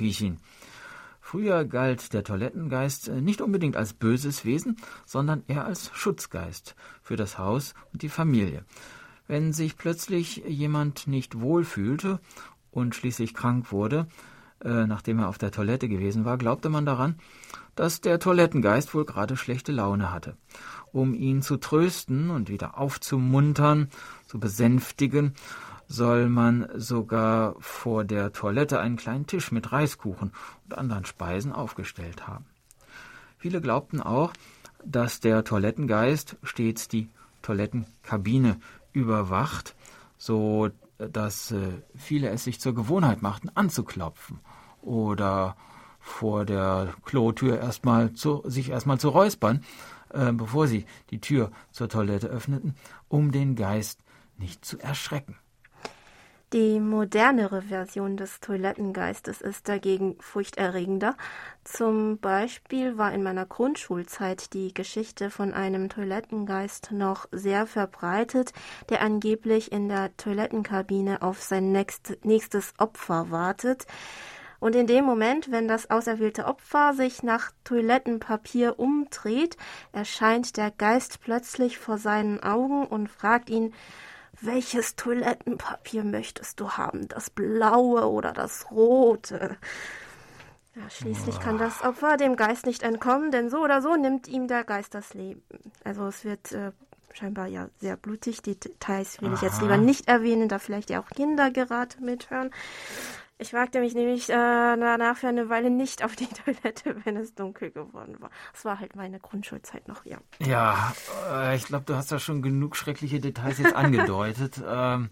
Früher 1.33 1.65
galt 1.65 2.13
der 2.13 2.25
Toilettengeist 2.25 3.09
äh, 3.09 3.23
nicht 3.23 3.41
unbedingt 3.41 3.75
als 3.75 3.95
böses 3.95 4.45
Wesen, 4.45 4.77
sondern 5.07 5.43
eher 5.49 5.65
als 5.65 5.91
Schutzgeist 5.95 6.77
für 7.01 7.17
das 7.17 7.39
Haus 7.39 7.73
und 7.91 8.03
die 8.03 8.11
Familie. 8.11 8.67
Wenn 9.29 9.55
sich 9.55 9.79
plötzlich 9.79 10.45
jemand 10.47 11.07
nicht 11.07 11.41
wohl 11.41 11.65
fühlte 11.65 12.21
und 12.71 12.95
schließlich 12.95 13.33
krank 13.33 13.73
wurde, 13.73 14.09
äh, 14.63 14.87
nachdem 14.87 15.21
er 15.21 15.29
auf 15.29 15.39
der 15.39 15.53
Toilette 15.53 15.89
gewesen 15.89 16.27
war, 16.27 16.37
glaubte 16.37 16.69
man 16.69 16.85
daran, 16.85 17.17
dass 17.77 18.03
der 18.03 18.19
Toilettengeist 18.19 18.93
wohl 18.93 19.07
gerade 19.07 19.39
schlechte 19.39 19.73
Laune 19.73 20.13
hatte. 20.13 20.37
Um 20.93 21.15
ihn 21.15 21.41
zu 21.41 21.57
trösten 21.57 22.29
und 22.29 22.51
wieder 22.51 22.77
aufzumuntern, 22.77 23.89
zu 24.27 24.39
besänftigen, 24.39 25.33
soll 25.93 26.31
man 26.31 26.69
sogar 26.75 27.55
vor 27.59 28.05
der 28.05 28.33
Toilette 28.33 28.81
einen 28.81 28.97
kleinen 28.97 29.27
Tisch 29.27 29.53
mit 29.53 29.73
Reiskuchen 29.73 30.33
und 30.65 30.79
anderen 30.79 31.05
Speisen 31.05 31.53
aufgestellt 31.53 32.27
haben. 32.27 32.47
Viele 33.37 33.61
glaubten 33.61 34.01
auch, 34.01 34.33
dass 34.83 35.21
der 35.21 35.45
Toilettengeist 35.45 36.37
stets 36.43 36.89
die 36.89 37.11
Toilettenkabine 37.43 38.59
überwacht, 38.93 39.75
so 40.17 40.71
dass 40.97 41.51
äh, 41.51 41.83
viele 41.95 42.31
es 42.31 42.45
sich 42.45 42.59
zur 42.59 42.75
Gewohnheit 42.75 43.21
machten, 43.21 43.51
anzuklopfen 43.55 44.41
oder 44.81 45.57
vor 46.01 46.47
der 46.47 46.95
Klotür 47.05 47.59
erstmal 47.59 48.15
zu, 48.15 48.43
sich 48.47 48.71
erstmal 48.71 48.99
zu 48.99 49.11
räuspern, 49.11 49.63
äh, 50.09 50.33
bevor 50.33 50.69
sie 50.69 50.87
die 51.11 51.21
Tür 51.21 51.51
zur 51.71 51.91
Toilette 51.91 52.29
öffneten, 52.29 52.77
um 53.09 53.31
den 53.31 53.57
Geist 53.57 54.01
nicht 54.39 54.65
zu 54.65 54.79
erschrecken. 54.79 55.37
Die 56.53 56.81
modernere 56.81 57.63
Version 57.63 58.19
des 58.19 58.41
Toilettengeistes 58.41 59.41
ist 59.41 59.71
dagegen 59.71 60.17
furchterregender. 60.21 61.17
Zum 61.65 62.19
Beispiel 62.19 62.99
war 62.99 63.15
in 63.15 63.23
meiner 63.23 63.47
Grundschulzeit 63.47 64.53
die 64.53 64.75
Geschichte 64.75 65.31
von 65.31 65.55
einem 65.55 65.89
Toilettengeist 65.89 66.93
noch 66.93 67.27
sehr 67.33 67.67
verbreitet, 67.67 68.53
der 68.91 69.01
angeblich 69.01 69.73
in 69.73 69.89
der 69.89 70.15
Toilettenkabine 70.19 71.23
auf 71.23 71.41
sein 71.41 71.73
nächstes 71.73 72.75
Opfer 72.77 73.31
wartet. 73.31 73.87
Und 74.61 74.77
in 74.77 74.87
dem 74.87 75.07
Moment, 75.07 75.51
wenn 75.51 75.67
das 75.67 75.91
auserwählte 75.91 76.45
Opfer 76.45 76.93
sich 76.93 77.23
nach 77.23 77.51
Toilettenpapier 77.65 78.79
umdreht, 78.79 79.57
erscheint 79.93 80.59
der 80.59 80.71
Geist 80.71 81.21
plötzlich 81.23 81.79
vor 81.79 81.97
seinen 81.97 82.43
Augen 82.43 82.87
und 82.87 83.09
fragt 83.09 83.49
ihn, 83.49 83.73
welches 84.45 84.97
Toilettenpapier 84.97 86.05
möchtest 86.05 86.61
du 86.61 86.71
haben? 86.71 87.09
Das 87.09 87.31
blaue 87.31 88.09
oder 88.09 88.33
das 88.33 88.71
rote? 88.71 89.57
Ja, 90.75 90.89
schließlich 90.89 91.39
kann 91.39 91.59
das 91.59 91.83
Opfer 91.83 92.17
dem 92.17 92.37
Geist 92.37 92.65
nicht 92.65 92.83
entkommen, 92.83 93.31
denn 93.31 93.51
so 93.51 93.59
oder 93.59 93.83
so 93.83 93.95
nimmt 93.95 94.27
ihm 94.27 94.49
der 94.49 94.65
Geist 94.65 94.95
das 94.95 95.13
Leben. 95.13 95.43
Also 95.85 96.07
es 96.07 96.25
wird 96.25 96.53
äh, 96.53 96.73
scheinbar 97.13 97.47
ja 97.47 97.69
sehr 97.79 97.97
blutig. 97.97 98.43
Die 98.43 98.59
Details 98.59 99.21
will 99.21 99.29
Aha. 99.29 99.35
ich 99.37 99.43
jetzt 99.43 99.61
lieber 99.61 99.77
nicht 99.77 100.09
erwähnen, 100.09 100.49
da 100.49 100.59
vielleicht 100.59 100.91
ja 100.91 101.01
auch 101.01 101.09
Kinder 101.09 101.51
gerade 101.51 101.97
mithören. 102.01 102.51
Ich 103.43 103.53
wagte 103.53 103.81
mich 103.81 103.95
nämlich 103.97 104.31
äh, 104.31 104.35
danach 104.35 105.17
für 105.17 105.27
eine 105.27 105.49
Weile 105.49 105.69
nicht 105.69 106.05
auf 106.05 106.15
die 106.15 106.27
Toilette, 106.45 106.95
wenn 107.05 107.17
es 107.17 107.35
dunkel 107.35 107.73
geworden 107.73 108.15
war. 108.21 108.31
Das 108.53 108.65
war 108.65 108.79
halt 108.79 108.95
meine 108.95 109.19
Grundschulzeit 109.19 109.89
noch, 109.89 110.05
ja. 110.05 110.19
Ja, 110.39 110.95
äh, 111.29 111.57
ich 111.57 111.65
glaube, 111.65 111.85
du 111.85 111.97
hast 111.97 112.13
da 112.13 112.21
schon 112.21 112.41
genug 112.41 112.77
schreckliche 112.77 113.19
Details 113.19 113.59
jetzt 113.59 113.75
angedeutet. 113.75 114.63
ähm, 114.67 115.11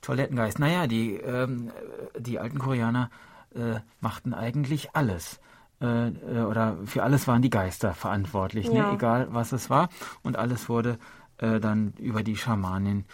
Toilettengeist. 0.00 0.58
Naja, 0.58 0.86
die, 0.86 1.16
ähm, 1.16 1.70
die 2.18 2.38
alten 2.38 2.58
Koreaner 2.58 3.10
äh, 3.54 3.80
machten 4.00 4.32
eigentlich 4.32 4.96
alles. 4.96 5.38
Äh, 5.82 6.08
äh, 6.08 6.44
oder 6.48 6.78
für 6.86 7.02
alles 7.02 7.28
waren 7.28 7.42
die 7.42 7.50
Geister 7.50 7.92
verantwortlich, 7.92 8.70
ne? 8.70 8.92
egal 8.94 9.28
was 9.32 9.52
es 9.52 9.68
war. 9.68 9.90
Und 10.22 10.38
alles 10.38 10.70
wurde 10.70 10.98
äh, 11.36 11.60
dann 11.60 11.92
über 11.98 12.22
die 12.22 12.36
Schamanin 12.36 13.04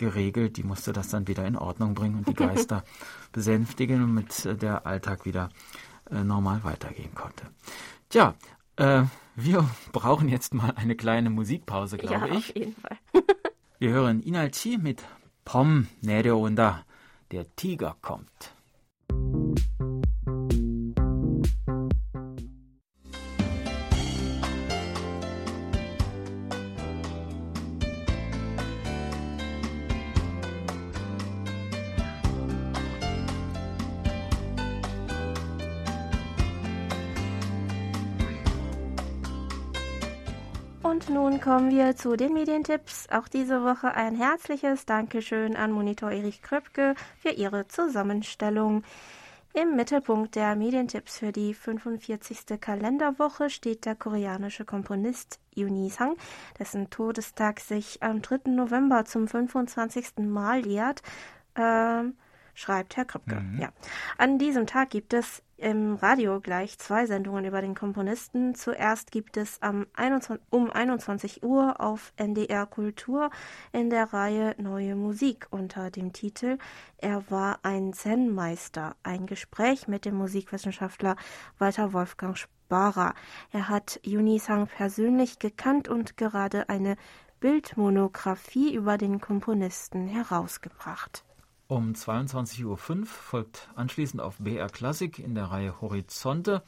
geregelt. 0.00 0.56
Die 0.56 0.64
musste 0.64 0.92
das 0.92 1.08
dann 1.08 1.28
wieder 1.28 1.46
in 1.46 1.56
Ordnung 1.56 1.94
bringen 1.94 2.16
und 2.16 2.26
die 2.26 2.34
Geister 2.34 2.82
besänftigen, 3.32 4.00
damit 4.00 4.44
äh, 4.44 4.56
der 4.56 4.84
Alltag 4.86 5.24
wieder 5.24 5.50
äh, 6.10 6.24
normal 6.24 6.64
weitergehen 6.64 7.14
konnte. 7.14 7.44
Tja, 8.08 8.34
wir 8.76 9.68
brauchen 9.92 10.28
jetzt 10.28 10.54
mal 10.54 10.70
eine 10.70 10.96
kleine 10.96 11.28
Musikpause, 11.30 11.98
glaube 11.98 12.28
ja, 12.28 12.34
ich. 12.34 12.50
Auf 12.50 12.56
jeden 12.56 12.74
Fall. 12.74 12.96
wir 13.78 13.90
hören 13.90 14.20
Inalchi 14.20 14.78
mit 14.78 15.04
Pom 15.44 15.86
Nereonda. 16.00 16.84
Der 17.30 17.54
Tiger 17.54 17.96
kommt. 18.00 18.54
Zu 41.96 42.16
den 42.16 42.32
Medientipps. 42.32 43.08
Auch 43.10 43.28
diese 43.28 43.62
Woche 43.62 43.94
ein 43.94 44.14
herzliches 44.14 44.86
Dankeschön 44.86 45.56
an 45.56 45.72
Monitor 45.72 46.10
Erich 46.10 46.42
Kröpke 46.42 46.94
für 47.18 47.30
ihre 47.30 47.68
Zusammenstellung. 47.68 48.82
Im 49.52 49.74
Mittelpunkt 49.74 50.36
der 50.36 50.54
Medientipps 50.54 51.18
für 51.18 51.32
die 51.32 51.54
45. 51.54 52.60
Kalenderwoche 52.60 53.50
steht 53.50 53.84
der 53.84 53.96
koreanische 53.96 54.64
Komponist 54.64 55.40
Yuni 55.54 55.90
Sang, 55.90 56.16
dessen 56.58 56.88
Todestag 56.90 57.58
sich 57.60 58.02
am 58.02 58.22
3. 58.22 58.50
November 58.50 59.04
zum 59.04 59.26
25. 59.26 60.18
Mal 60.18 60.66
jährt. 60.66 61.02
Ähm, 61.56 62.14
schreibt 62.54 62.96
Herr 62.96 63.04
Kröpke. 63.04 63.36
Mhm. 63.36 63.60
Ja. 63.60 63.68
An 64.18 64.38
diesem 64.38 64.66
Tag 64.66 64.90
gibt 64.90 65.14
es 65.14 65.42
im 65.60 65.94
Radio 65.94 66.40
gleich 66.40 66.78
zwei 66.78 67.06
Sendungen 67.06 67.44
über 67.44 67.60
den 67.60 67.74
Komponisten. 67.74 68.54
Zuerst 68.54 69.12
gibt 69.12 69.36
es 69.36 69.60
am 69.60 69.86
21, 69.94 70.44
um 70.50 70.70
21 70.70 71.42
Uhr 71.42 71.80
auf 71.80 72.12
NDR 72.16 72.66
Kultur 72.66 73.30
in 73.72 73.90
der 73.90 74.12
Reihe 74.12 74.54
Neue 74.58 74.96
Musik 74.96 75.46
unter 75.50 75.90
dem 75.90 76.12
Titel 76.12 76.58
Er 76.98 77.30
war 77.30 77.60
ein 77.62 77.92
Zen-Meister. 77.92 78.96
Ein 79.02 79.26
Gespräch 79.26 79.86
mit 79.86 80.04
dem 80.04 80.14
Musikwissenschaftler 80.14 81.16
Walter 81.58 81.92
Wolfgang 81.92 82.36
Sparer. 82.36 83.14
Er 83.52 83.68
hat 83.68 84.00
Yunisang 84.02 84.66
persönlich 84.66 85.38
gekannt 85.38 85.88
und 85.88 86.16
gerade 86.16 86.68
eine 86.68 86.96
Bildmonographie 87.40 88.74
über 88.74 88.98
den 88.98 89.20
Komponisten 89.20 90.08
herausgebracht. 90.08 91.24
Um 91.70 91.92
22.05 91.92 92.64
Uhr 92.64 93.06
folgt 93.06 93.68
anschließend 93.76 94.20
auf 94.20 94.38
BR 94.38 94.66
Classic 94.66 95.16
in 95.20 95.36
der 95.36 95.52
Reihe 95.52 95.80
Horizonte 95.80 96.64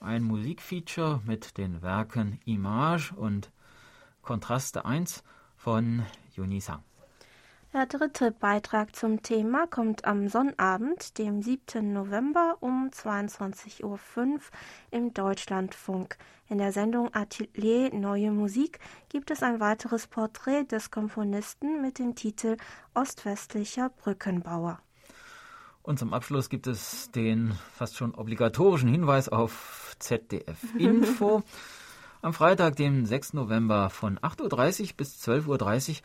ein 0.00 0.22
Musikfeature 0.22 1.20
mit 1.26 1.58
den 1.58 1.82
Werken 1.82 2.40
Image 2.46 3.12
und 3.12 3.50
Kontraste 4.22 4.86
1 4.86 5.24
von 5.58 6.06
Yunisang. 6.34 6.82
Der 7.72 7.86
dritte 7.86 8.32
Beitrag 8.32 8.96
zum 8.96 9.22
Thema 9.22 9.68
kommt 9.68 10.04
am 10.04 10.26
Sonnabend, 10.26 11.18
dem 11.18 11.40
7. 11.40 11.92
November 11.92 12.56
um 12.58 12.90
22.05 12.90 13.84
Uhr 13.84 14.40
im 14.90 15.14
Deutschlandfunk. 15.14 16.16
In 16.48 16.58
der 16.58 16.72
Sendung 16.72 17.14
Atelier 17.14 17.94
Neue 17.94 18.32
Musik 18.32 18.80
gibt 19.08 19.30
es 19.30 19.44
ein 19.44 19.60
weiteres 19.60 20.08
Porträt 20.08 20.64
des 20.64 20.90
Komponisten 20.90 21.80
mit 21.80 22.00
dem 22.00 22.16
Titel 22.16 22.56
Ostwestlicher 22.92 23.90
Brückenbauer. 23.90 24.80
Und 25.84 26.00
zum 26.00 26.12
Abschluss 26.12 26.48
gibt 26.48 26.66
es 26.66 27.12
den 27.12 27.56
fast 27.72 27.96
schon 27.96 28.16
obligatorischen 28.16 28.88
Hinweis 28.88 29.28
auf 29.28 29.94
ZDF 30.00 30.58
Info. 30.76 31.44
Am 32.20 32.34
Freitag, 32.34 32.74
dem 32.76 33.06
6. 33.06 33.34
November 33.34 33.90
von 33.90 34.18
8.30 34.18 34.80
Uhr 34.82 34.88
bis 34.96 35.24
12.30 35.24 35.90
Uhr 35.90 35.96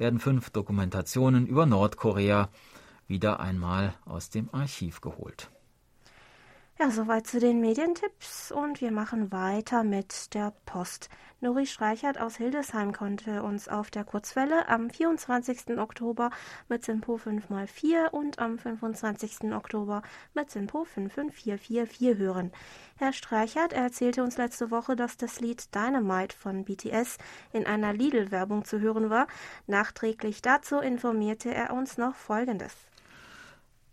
werden 0.00 0.18
fünf 0.18 0.50
Dokumentationen 0.50 1.46
über 1.46 1.66
Nordkorea 1.66 2.48
wieder 3.06 3.38
einmal 3.38 3.94
aus 4.06 4.30
dem 4.30 4.52
Archiv 4.52 5.00
geholt. 5.00 5.50
Ja, 6.80 6.90
soweit 6.90 7.26
zu 7.26 7.38
den 7.38 7.60
Medientipps 7.60 8.50
und 8.50 8.80
wir 8.80 8.90
machen 8.90 9.30
weiter 9.30 9.84
mit 9.84 10.32
der 10.32 10.54
Post. 10.64 11.10
Nuri 11.42 11.66
Streichert 11.66 12.18
aus 12.18 12.36
Hildesheim 12.36 12.94
konnte 12.94 13.42
uns 13.42 13.68
auf 13.68 13.90
der 13.90 14.02
Kurzwelle 14.02 14.66
am 14.66 14.88
24. 14.88 15.76
Oktober 15.76 16.30
mit 16.70 16.82
Simpo 16.82 17.16
5x4 17.16 18.08
und 18.12 18.38
am 18.38 18.58
25. 18.58 19.52
Oktober 19.52 20.00
mit 20.32 20.50
Simpo 20.50 20.84
55444 20.84 22.16
hören. 22.16 22.50
Herr 22.96 23.12
Streichert 23.12 23.74
erzählte 23.74 24.22
uns 24.22 24.38
letzte 24.38 24.70
Woche, 24.70 24.96
dass 24.96 25.18
das 25.18 25.38
Lied 25.38 25.74
Dynamite 25.74 26.34
von 26.34 26.64
BTS 26.64 27.18
in 27.52 27.66
einer 27.66 27.92
Lidl-Werbung 27.92 28.64
zu 28.64 28.80
hören 28.80 29.10
war. 29.10 29.26
Nachträglich 29.66 30.40
dazu 30.40 30.78
informierte 30.78 31.52
er 31.54 31.74
uns 31.74 31.98
noch 31.98 32.14
Folgendes. 32.14 32.74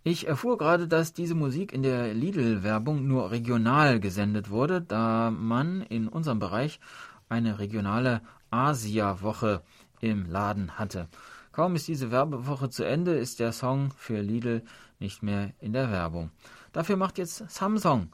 Ich 0.09 0.25
erfuhr 0.25 0.57
gerade, 0.57 0.87
dass 0.87 1.11
diese 1.11 1.35
Musik 1.35 1.73
in 1.73 1.83
der 1.83 2.13
Lidl-Werbung 2.13 3.05
nur 3.05 3.29
regional 3.29 3.99
gesendet 3.99 4.49
wurde, 4.49 4.79
da 4.79 5.31
man 5.31 5.81
in 5.81 6.07
unserem 6.07 6.39
Bereich 6.39 6.79
eine 7.27 7.59
regionale 7.59 8.21
Asia-Woche 8.49 9.63
im 9.99 10.25
Laden 10.25 10.79
hatte. 10.79 11.09
Kaum 11.51 11.75
ist 11.75 11.89
diese 11.89 12.09
Werbewoche 12.09 12.69
zu 12.69 12.85
Ende, 12.85 13.17
ist 13.17 13.41
der 13.41 13.51
Song 13.51 13.91
für 13.97 14.21
Lidl 14.21 14.63
nicht 14.99 15.23
mehr 15.23 15.51
in 15.59 15.73
der 15.73 15.91
Werbung. 15.91 16.31
Dafür 16.71 16.95
macht 16.95 17.17
jetzt 17.17 17.43
Samsung 17.49 18.13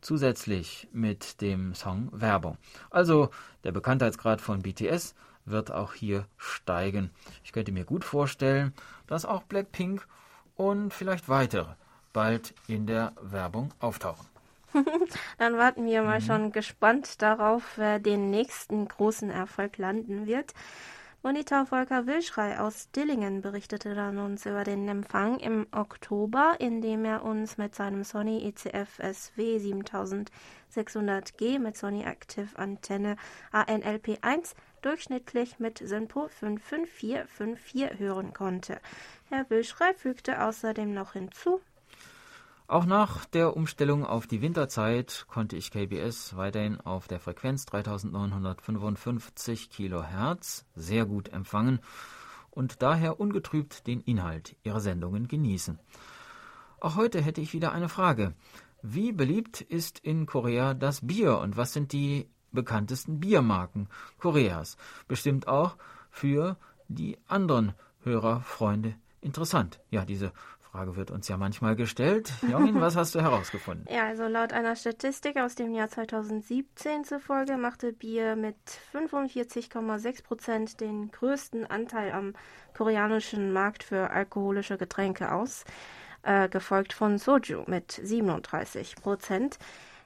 zusätzlich 0.00 0.86
mit 0.92 1.40
dem 1.40 1.74
Song 1.74 2.08
Werbung. 2.12 2.56
Also 2.88 3.30
der 3.64 3.72
Bekanntheitsgrad 3.72 4.40
von 4.40 4.62
BTS 4.62 5.16
wird 5.44 5.72
auch 5.72 5.92
hier 5.92 6.24
steigen. 6.36 7.10
Ich 7.42 7.50
könnte 7.50 7.72
mir 7.72 7.84
gut 7.84 8.04
vorstellen, 8.04 8.72
dass 9.08 9.24
auch 9.24 9.42
Blackpink 9.42 10.06
und 10.56 10.92
vielleicht 10.92 11.28
weitere 11.28 11.74
bald 12.12 12.54
in 12.68 12.86
der 12.86 13.12
Werbung 13.20 13.72
auftauchen. 13.80 14.26
Dann 15.38 15.58
warten 15.58 15.86
wir 15.86 16.02
mal 16.02 16.20
mhm. 16.20 16.24
schon 16.24 16.52
gespannt 16.52 17.22
darauf, 17.22 17.62
wer 17.76 17.98
den 17.98 18.30
nächsten 18.30 18.88
großen 18.88 19.30
Erfolg 19.30 19.78
landen 19.78 20.26
wird. 20.26 20.54
Monitor 21.24 21.66
Volker 21.66 22.08
Wilschrei 22.08 22.58
aus 22.58 22.90
Dillingen 22.90 23.42
berichtete 23.42 23.94
dann 23.94 24.18
uns 24.18 24.44
über 24.44 24.64
den 24.64 24.88
Empfang 24.88 25.38
im 25.38 25.68
Oktober, 25.70 26.56
in 26.58 26.80
dem 26.80 27.04
er 27.04 27.24
uns 27.24 27.58
mit 27.58 27.76
seinem 27.76 28.02
Sony 28.02 28.44
ECF 28.44 28.96
SW 28.96 29.58
7600G 29.58 31.60
mit 31.60 31.76
Sony 31.76 32.02
Active 32.02 32.58
Antenne 32.58 33.14
ANLP1 33.52 34.56
durchschnittlich 34.80 35.60
mit 35.60 35.78
SINPO 35.78 36.26
55454 36.26 38.00
hören 38.00 38.32
konnte. 38.32 38.80
Herr 39.32 39.48
Wilschrei 39.48 39.94
fügte 39.94 40.44
außerdem 40.44 40.92
noch 40.92 41.14
hinzu, 41.14 41.62
auch 42.66 42.84
nach 42.84 43.24
der 43.24 43.56
Umstellung 43.56 44.04
auf 44.04 44.26
die 44.26 44.42
Winterzeit 44.42 45.24
konnte 45.26 45.56
ich 45.56 45.70
KBS 45.70 46.36
weiterhin 46.36 46.78
auf 46.82 47.08
der 47.08 47.18
Frequenz 47.18 47.64
3955 47.64 49.70
kHz 49.70 50.66
sehr 50.74 51.06
gut 51.06 51.30
empfangen 51.30 51.80
und 52.50 52.82
daher 52.82 53.20
ungetrübt 53.20 53.86
den 53.86 54.02
Inhalt 54.02 54.54
ihrer 54.64 54.80
Sendungen 54.80 55.28
genießen. 55.28 55.78
Auch 56.80 56.96
heute 56.96 57.22
hätte 57.22 57.40
ich 57.40 57.54
wieder 57.54 57.72
eine 57.72 57.88
Frage. 57.88 58.34
Wie 58.82 59.12
beliebt 59.12 59.62
ist 59.62 59.98
in 59.98 60.26
Korea 60.26 60.74
das 60.74 61.06
Bier 61.06 61.38
und 61.38 61.56
was 61.56 61.72
sind 61.72 61.92
die 61.92 62.28
bekanntesten 62.50 63.18
Biermarken 63.18 63.88
Koreas? 64.18 64.76
Bestimmt 65.08 65.48
auch 65.48 65.78
für 66.10 66.58
die 66.88 67.16
anderen 67.28 67.72
Hörer, 68.02 68.42
Freunde 68.42 68.94
interessant? 69.22 69.80
Ja, 69.90 70.04
diese 70.04 70.32
Frage 70.72 70.96
wird 70.96 71.10
uns 71.10 71.28
ja 71.28 71.36
manchmal 71.36 71.76
gestellt. 71.76 72.32
Jongin, 72.50 72.80
was 72.80 72.96
hast 72.96 73.14
du 73.14 73.20
herausgefunden? 73.20 73.86
Ja, 73.92 74.06
also 74.06 74.26
laut 74.26 74.54
einer 74.54 74.74
Statistik 74.74 75.36
aus 75.36 75.54
dem 75.54 75.74
Jahr 75.74 75.88
2017 75.88 77.04
zufolge 77.04 77.58
machte 77.58 77.92
Bier 77.92 78.36
mit 78.36 78.56
45,6 78.94 80.24
Prozent 80.24 80.80
den 80.80 81.10
größten 81.10 81.66
Anteil 81.66 82.12
am 82.12 82.32
koreanischen 82.74 83.52
Markt 83.52 83.82
für 83.82 84.10
alkoholische 84.10 84.78
Getränke 84.78 85.32
aus, 85.32 85.64
äh, 86.22 86.48
gefolgt 86.48 86.94
von 86.94 87.18
Soju 87.18 87.64
mit 87.66 87.92
37 87.92 88.96
Prozent. 88.96 89.58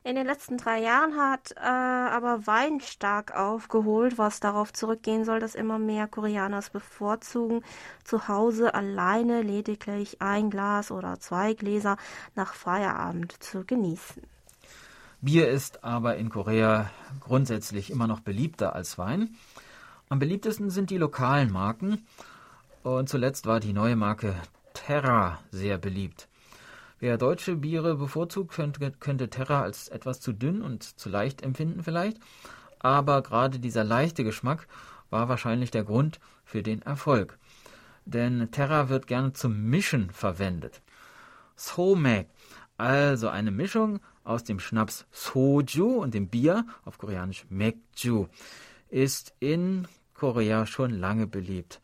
In 0.07 0.14
den 0.14 0.25
letzten 0.25 0.57
drei 0.57 0.83
Jahren 0.83 1.16
hat 1.16 1.51
äh, 1.57 1.64
aber 1.64 2.47
Wein 2.47 2.79
stark 2.81 3.35
aufgeholt, 3.35 4.19
was 4.19 4.38
darauf 4.38 4.73
zurückgehen 4.73 5.25
soll, 5.25 5.40
dass 5.40 5.57
immer 5.57 5.81
mehr 5.81 6.07
Koreaner 6.07 6.59
es 6.59 6.71
bevorzugen, 6.71 7.64
zu 8.05 8.29
Hause 8.29 8.73
alleine 8.73 9.42
lediglich 9.42 10.23
ein 10.23 10.49
Glas 10.49 10.92
oder 10.92 11.19
zwei 11.19 11.55
Gläser 11.55 11.97
nach 12.37 12.55
Feierabend 12.55 13.33
zu 13.42 13.64
genießen. 13.64 14.23
Bier 15.23 15.49
ist 15.49 15.83
aber 15.83 16.14
in 16.19 16.31
Korea 16.31 16.88
grundsätzlich 17.19 17.90
immer 17.90 18.07
noch 18.07 18.21
beliebter 18.21 18.77
als 18.77 18.99
Wein. 18.99 19.35
Am 20.09 20.21
beliebtesten 20.21 20.71
sind 20.71 20.90
die 20.90 20.99
lokalen 20.99 21.51
Marken. 21.51 22.07
Und 22.85 23.09
zuletzt 23.09 23.47
war 23.47 23.59
die 23.59 23.73
neue 23.73 23.97
Marke 23.97 24.37
Terra 24.73 25.40
sehr 25.51 25.79
beliebt. 25.79 26.29
Wer 26.99 27.19
deutsche 27.19 27.57
Biere 27.57 27.97
bevorzugt, 27.97 28.55
könnte, 28.55 28.91
könnte 28.91 29.29
Terra 29.29 29.63
als 29.63 29.89
etwas 29.89 30.21
zu 30.21 30.33
dünn 30.33 30.63
und 30.63 30.83
zu 30.83 31.11
leicht 31.11 31.43
empfinden 31.43 31.83
vielleicht. 31.83 32.19
Aber 32.79 33.23
gerade 33.23 33.59
dieser 33.59 33.85
leichte 33.85 34.25
Geschmack 34.25 34.67
war 35.11 35.29
wahrscheinlich 35.29 35.71
der 35.71 35.85
Grund 35.85 36.21
für 36.45 36.63
den 36.63 36.83
Erfolg. 36.83 37.39
Denn 38.07 38.51
Terra 38.51 38.89
wird 38.89 39.07
gerne 39.07 39.33
zum 39.35 39.65
Mischen 39.65 40.11
verwendet. 40.11 40.81
Somek, 41.55 42.29
also 42.77 43.29
eine 43.29 43.51
Mischung 43.51 44.01
aus 44.25 44.45
dem 44.45 44.59
Schnaps 44.59 45.07
Soju 45.11 46.03
und 46.03 46.15
dem 46.15 46.29
Bier, 46.29 46.67
auf 46.85 46.99
Koreanisch 46.99 47.47
Mekju, 47.49 48.27
ist 48.89 49.35
in 49.41 49.87
Korea 50.15 50.67
schon 50.67 50.91
lange 50.91 51.27
beliebt. 51.27 51.81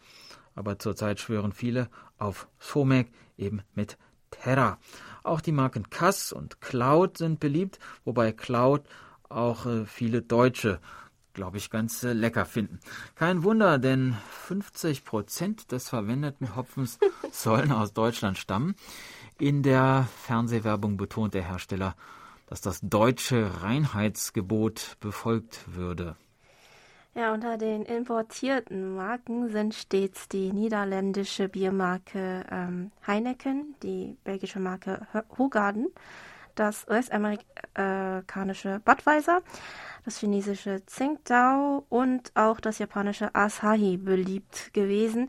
Aber 0.54 0.78
zurzeit 0.78 1.20
schwören 1.20 1.52
viele 1.52 1.88
auf 2.18 2.48
Somek 2.58 3.10
eben 3.36 3.62
mit 3.74 3.96
Terra. 4.32 4.78
Auch 5.22 5.40
die 5.40 5.52
Marken 5.52 5.88
Kass 5.88 6.32
und 6.32 6.60
Cloud 6.60 7.18
sind 7.18 7.38
beliebt, 7.38 7.78
wobei 8.04 8.32
Cloud 8.32 8.82
auch 9.28 9.66
äh, 9.66 9.86
viele 9.86 10.22
Deutsche, 10.22 10.80
glaube 11.32 11.58
ich, 11.58 11.70
ganz 11.70 12.02
äh, 12.02 12.12
lecker 12.12 12.44
finden. 12.44 12.80
Kein 13.14 13.44
Wunder, 13.44 13.78
denn 13.78 14.16
50 14.46 15.04
Prozent 15.04 15.72
des 15.72 15.88
verwendeten 15.88 16.56
Hopfens 16.56 16.98
sollen 17.30 17.72
aus 17.72 17.92
Deutschland 17.92 18.36
stammen. 18.38 18.74
In 19.38 19.62
der 19.62 20.08
Fernsehwerbung 20.22 20.96
betont 20.96 21.34
der 21.34 21.42
Hersteller, 21.42 21.96
dass 22.46 22.60
das 22.60 22.80
deutsche 22.82 23.62
Reinheitsgebot 23.62 24.96
befolgt 25.00 25.60
würde. 25.74 26.16
Ja, 27.14 27.34
unter 27.34 27.58
den 27.58 27.82
importierten 27.82 28.94
Marken 28.94 29.50
sind 29.50 29.74
stets 29.74 30.28
die 30.28 30.50
niederländische 30.50 31.46
Biermarke 31.50 32.46
ähm, 32.50 32.90
Heineken, 33.06 33.74
die 33.82 34.16
belgische 34.24 34.60
Marke 34.60 35.06
Hogarden, 35.36 35.88
das 36.54 36.86
US-amerikanische 36.88 38.80
Budweiser, 38.82 39.42
das 40.06 40.20
chinesische 40.20 40.86
Tsingtao 40.86 41.84
und 41.90 42.32
auch 42.34 42.60
das 42.60 42.78
japanische 42.78 43.34
Asahi 43.34 43.98
beliebt 43.98 44.72
gewesen. 44.72 45.28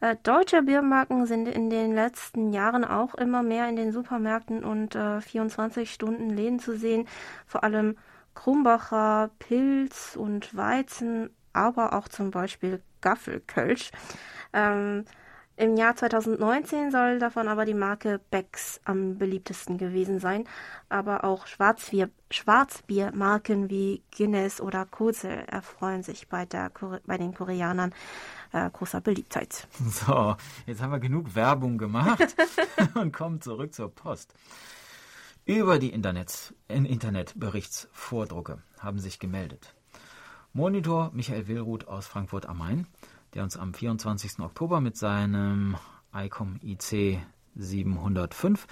Äh, 0.00 0.14
deutsche 0.22 0.62
Biermarken 0.62 1.26
sind 1.26 1.48
in 1.48 1.68
den 1.68 1.96
letzten 1.96 2.52
Jahren 2.52 2.84
auch 2.84 3.16
immer 3.16 3.42
mehr 3.42 3.68
in 3.68 3.74
den 3.74 3.90
Supermärkten 3.90 4.62
und 4.62 4.94
äh, 4.94 5.18
24-Stunden-Läden 5.18 6.60
zu 6.60 6.78
sehen, 6.78 7.08
vor 7.44 7.64
allem 7.64 7.96
Krumbacher, 8.34 9.30
Pilz 9.38 10.16
und 10.16 10.56
Weizen, 10.56 11.30
aber 11.52 11.94
auch 11.94 12.08
zum 12.08 12.30
Beispiel 12.30 12.82
Gaffelkölsch. 13.00 13.90
Ähm, 14.52 15.04
Im 15.56 15.76
Jahr 15.76 15.94
2019 15.94 16.90
soll 16.90 17.20
davon 17.20 17.46
aber 17.46 17.64
die 17.64 17.74
Marke 17.74 18.20
Becks 18.30 18.80
am 18.84 19.18
beliebtesten 19.18 19.78
gewesen 19.78 20.18
sein, 20.18 20.44
aber 20.88 21.22
auch 21.22 21.46
Schwarzbier, 21.46 22.10
Schwarzbiermarken 22.30 23.70
wie 23.70 24.02
Guinness 24.16 24.60
oder 24.60 24.84
Kozel 24.84 25.44
erfreuen 25.46 26.02
sich 26.02 26.28
bei, 26.28 26.44
der, 26.44 26.72
bei 27.06 27.18
den 27.18 27.34
Koreanern 27.34 27.94
äh, 28.52 28.68
großer 28.70 29.00
Beliebtheit. 29.00 29.68
So, 29.90 30.36
jetzt 30.66 30.82
haben 30.82 30.90
wir 30.90 30.98
genug 30.98 31.34
Werbung 31.36 31.78
gemacht 31.78 32.34
und 32.94 33.12
kommen 33.12 33.40
zurück 33.40 33.72
zur 33.74 33.94
Post. 33.94 34.34
Über 35.46 35.78
die 35.78 35.90
Internet, 35.90 36.54
Internetberichtsvordrucke 36.68 38.62
haben 38.78 38.98
sich 38.98 39.18
gemeldet. 39.18 39.74
Monitor 40.54 41.10
Michael 41.12 41.48
Willruth 41.48 41.86
aus 41.86 42.06
Frankfurt 42.06 42.46
am 42.46 42.56
Main, 42.56 42.86
der 43.34 43.42
uns 43.42 43.58
am 43.58 43.74
24. 43.74 44.38
Oktober 44.38 44.80
mit 44.80 44.96
seinem 44.96 45.76
ICOM 46.14 46.60
IC 46.62 47.20
705 47.56 48.66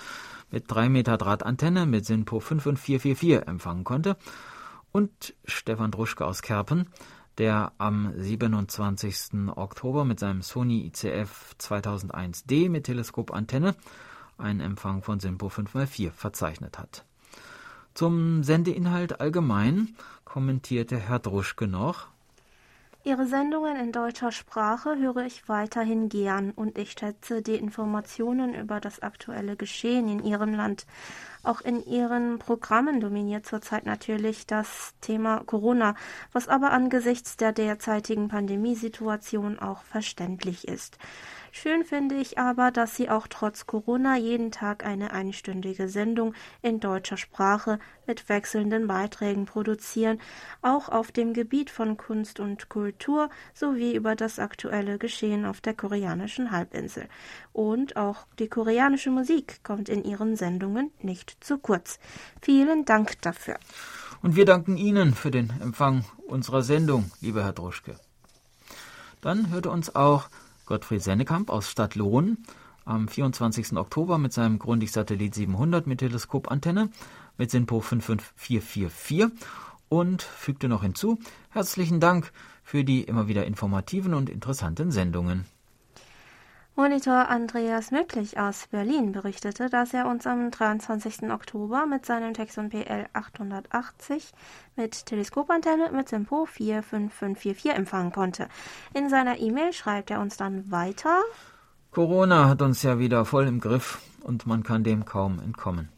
mit 0.51 0.65
3 0.67 0.89
Meter 0.89 1.19
Drahtantenne 1.19 1.85
mit 1.85 2.07
SINPO 2.07 2.41
55444 2.41 3.47
empfangen 3.47 3.85
konnte 3.85 4.17
und 4.93 5.35
Stefan 5.45 5.91
Druschke 5.91 6.25
aus 6.25 6.41
Kerpen, 6.41 6.89
der 7.37 7.73
am 7.77 8.15
27. 8.17 9.51
Oktober 9.57 10.07
mit 10.07 10.21
seinem 10.21 10.41
Sony 10.41 10.87
ICF 10.87 11.55
2001D 11.59 12.71
mit 12.71 12.85
Teleskopantenne 12.85 13.75
einen 14.43 14.61
Empfang 14.61 15.03
von 15.03 15.21
SINPO 15.21 15.49
5x4 15.49 16.11
verzeichnet 16.11 16.79
hat. 16.79 17.05
Zum 17.95 18.43
Sendeinhalt 18.43 19.21
allgemein 19.21 19.95
kommentierte 20.25 20.97
Herr 20.97 21.19
Druschke 21.19 21.67
noch. 21.67 22.09
Ihre 23.05 23.27
Sendungen 23.27 23.77
in 23.77 23.91
deutscher 23.91 24.31
Sprache 24.31 24.97
höre 24.97 25.27
ich 25.27 25.49
weiterhin 25.49 26.09
gern 26.09 26.53
und 26.53 26.79
ich 26.79 26.93
schätze 26.93 27.43
die 27.43 27.57
Informationen 27.57 28.55
über 28.55 28.79
das 28.79 29.01
aktuelle 29.03 29.57
Geschehen 29.57 30.09
in 30.09 30.25
Ihrem 30.25 30.55
Land. 30.55 30.87
Auch 31.43 31.61
in 31.63 31.85
Ihren 31.85 32.39
Programmen 32.39 33.01
dominiert 33.01 33.45
zurzeit 33.45 33.87
natürlich 33.87 34.47
das 34.47 34.95
Thema 35.01 35.43
Corona, 35.45 35.97
was 36.31 36.47
aber 36.47 36.71
angesichts 36.71 37.37
der 37.37 37.51
derzeitigen 37.51 38.29
Pandemiesituation 38.29 39.59
auch 39.59 39.83
verständlich 39.83 40.69
ist. 40.69 40.97
Schön 41.55 41.85
finde 41.85 42.15
ich 42.15 42.39
aber, 42.39 42.71
dass 42.71 42.97
Sie 42.97 43.11
auch 43.11 43.27
trotz 43.29 43.67
Corona 43.67 44.17
jeden 44.17 44.53
Tag 44.53 44.87
eine 44.87 45.13
einstündige 45.13 45.87
Sendung 45.87 46.33
in 46.63 46.81
deutscher 46.81 47.19
Sprache 47.19 47.79
mit 48.07 48.31
wechselnden 48.31 48.87
Beiträgen 48.87 49.45
produzieren, 49.45 50.19
auch 50.63 50.89
auf 50.89 51.13
dem 51.13 51.35
Gebiet 51.35 51.69
von 51.69 51.99
Kunst 51.99 52.41
und 52.41 52.71
Kultur 52.71 53.29
sowie 53.53 53.95
über 53.95 54.17
das 54.17 54.39
aktuelle 54.39 54.97
Geschehen 54.97 55.45
auf 55.45 55.61
der 55.61 55.75
koreanischen 55.75 56.53
Halbinsel. 56.53 57.07
Und 57.53 57.97
auch 57.97 58.27
die 58.39 58.49
koreanische 58.49 59.11
Musik 59.11 59.63
kommt 59.63 59.91
in 59.91 60.05
Ihren 60.05 60.37
Sendungen 60.37 60.91
nicht 61.03 61.37
zu 61.45 61.59
kurz. 61.59 61.99
Vielen 62.41 62.87
Dank 62.87 63.21
dafür. 63.21 63.59
Und 64.23 64.37
wir 64.37 64.47
danken 64.47 64.79
Ihnen 64.79 65.13
für 65.13 65.31
den 65.31 65.53
Empfang 65.61 66.07
unserer 66.27 66.63
Sendung, 66.63 67.13
lieber 67.21 67.45
Herr 67.45 67.53
Druschke. 67.53 67.97
Dann 69.21 69.51
hörte 69.51 69.71
uns 69.71 69.95
auch 69.95 70.31
Gottfried 70.73 71.03
Sennekamp 71.03 71.51
aus 71.51 71.69
Stadtlohn 71.69 72.39
am 72.87 73.07
24. 73.07 73.77
Oktober 73.77 74.17
mit 74.17 74.33
seinem 74.33 74.59
Grundig-Satellit 74.59 75.35
700 75.35 75.87
mit 75.87 75.99
Teleskopantenne 75.99 76.89
mit 77.37 77.51
SINPO 77.51 77.83
55444 77.83 79.27
und 79.91 80.23
fügte 80.23 80.71
noch 80.71 80.81
hinzu, 80.81 81.19
herzlichen 81.51 82.01
Dank 82.01 82.33
für 82.65 82.85
die 82.85 83.03
immer 83.03 83.29
wieder 83.29 83.45
informativen 83.45 84.15
und 84.15 84.31
interessanten 84.31 84.91
Sendungen. 84.93 85.45
Monitor 86.75 87.29
Andreas 87.29 87.91
Möglich 87.91 88.39
aus 88.39 88.67
Berlin 88.69 89.13
berichtete, 89.13 89.69
dass 89.69 89.93
er 89.93 90.07
uns 90.07 90.27
am 90.27 90.51
23. 90.51 91.31
Oktober 91.31 91.85
mit 91.85 92.07
seinem 92.07 92.33
Texon 92.33 92.71
PL 92.71 93.09
880 93.13 94.33
mit 94.77 95.05
Teleskopantenne 95.05 95.91
mit 95.93 96.09
Simpo 96.09 96.47
45544 96.47 97.73
empfangen 97.73 98.11
konnte. 98.11 98.49
In 98.95 99.11
seiner 99.11 99.39
E-Mail 99.39 99.75
schreibt 99.75 100.11
er 100.11 100.21
uns 100.21 100.39
dann 100.39 100.71
weiter. 100.71 101.21
Corona 101.91 102.49
hat 102.49 102.63
uns 102.63 102.83
ja 102.83 102.99
wieder 102.99 103.27
voll 103.27 103.47
im 103.49 103.61
Griff 103.61 103.99
und 104.23 104.47
man 104.47 104.63
kann 104.63 104.83
dem 104.83 105.05
kaum 105.05 105.41
entkommen. 105.41 105.91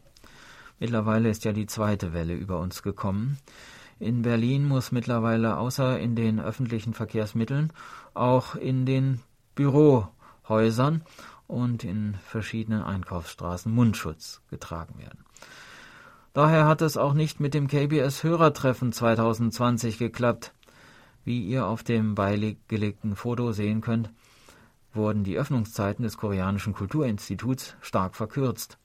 Mittlerweile 0.77 1.29
ist 1.29 1.45
ja 1.45 1.53
die 1.53 1.67
zweite 1.67 2.11
Welle 2.11 2.33
über 2.33 2.59
uns 2.59 2.83
gekommen. 2.83 3.37
In 3.97 4.23
Berlin 4.23 4.67
muss 4.67 4.91
mittlerweile 4.91 5.55
außer 5.55 5.97
in 5.99 6.17
den 6.17 6.41
öffentlichen 6.41 6.93
Verkehrsmitteln 6.93 7.71
auch 8.13 8.55
in 8.55 8.85
den 8.85 9.21
Büro 9.55 10.09
Häusern 10.47 11.03
und 11.47 11.83
in 11.83 12.15
verschiedenen 12.25 12.81
Einkaufsstraßen 12.81 13.71
Mundschutz 13.71 14.41
getragen 14.49 14.97
werden. 14.97 15.25
Daher 16.33 16.65
hat 16.65 16.81
es 16.81 16.97
auch 16.97 17.13
nicht 17.13 17.39
mit 17.39 17.53
dem 17.53 17.67
KBS 17.67 18.23
Hörertreffen 18.23 18.91
2020 18.91 19.97
geklappt. 19.97 20.53
Wie 21.23 21.41
ihr 21.41 21.65
auf 21.65 21.81
dem 21.81 22.13
beigelegten 22.13 23.15
Foto 23.15 23.51
sehen 23.51 23.81
könnt, 23.81 24.11
wurden 24.93 25.23
die 25.23 25.37
Öffnungszeiten 25.37 26.03
des 26.03 26.17
Koreanischen 26.17 26.73
Kulturinstituts 26.73 27.75
stark 27.81 28.15
verkürzt. 28.15 28.77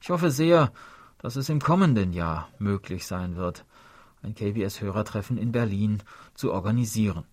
Ich 0.00 0.10
hoffe 0.10 0.30
sehr, 0.30 0.72
dass 1.18 1.36
es 1.36 1.48
im 1.48 1.60
kommenden 1.60 2.12
Jahr 2.12 2.48
möglich 2.58 3.06
sein 3.06 3.36
wird, 3.36 3.64
ein 4.22 4.34
KBS-Hörertreffen 4.34 5.38
in 5.38 5.52
Berlin 5.52 6.02
zu 6.34 6.52
organisieren. 6.52 7.24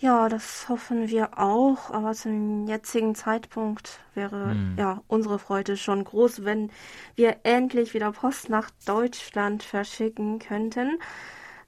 Ja, 0.00 0.28
das 0.28 0.68
hoffen 0.68 1.08
wir 1.08 1.38
auch, 1.38 1.90
aber 1.90 2.12
zum 2.12 2.68
jetzigen 2.68 3.16
Zeitpunkt 3.16 3.98
wäre 4.14 4.50
hm. 4.50 4.76
ja 4.78 5.02
unsere 5.08 5.40
Freude 5.40 5.76
schon 5.76 6.04
groß, 6.04 6.44
wenn 6.44 6.70
wir 7.16 7.38
endlich 7.42 7.94
wieder 7.94 8.12
Post 8.12 8.48
nach 8.48 8.70
Deutschland 8.86 9.64
verschicken 9.64 10.38
könnten. 10.38 11.00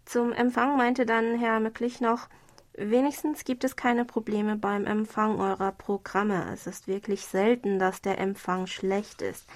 Zum 0.04 0.32
Empfang 0.32 0.76
meinte 0.76 1.06
dann 1.06 1.38
Herr 1.40 1.58
Möcklich 1.58 2.00
noch, 2.00 2.28
wenigstens 2.74 3.44
gibt 3.44 3.64
es 3.64 3.74
keine 3.74 4.04
Probleme 4.04 4.54
beim 4.54 4.86
Empfang 4.86 5.40
eurer 5.40 5.72
Programme. 5.72 6.52
Es 6.52 6.68
ist 6.68 6.86
wirklich 6.86 7.26
selten, 7.26 7.80
dass 7.80 8.00
der 8.00 8.18
Empfang 8.18 8.68
schlecht 8.68 9.22
ist. 9.22 9.46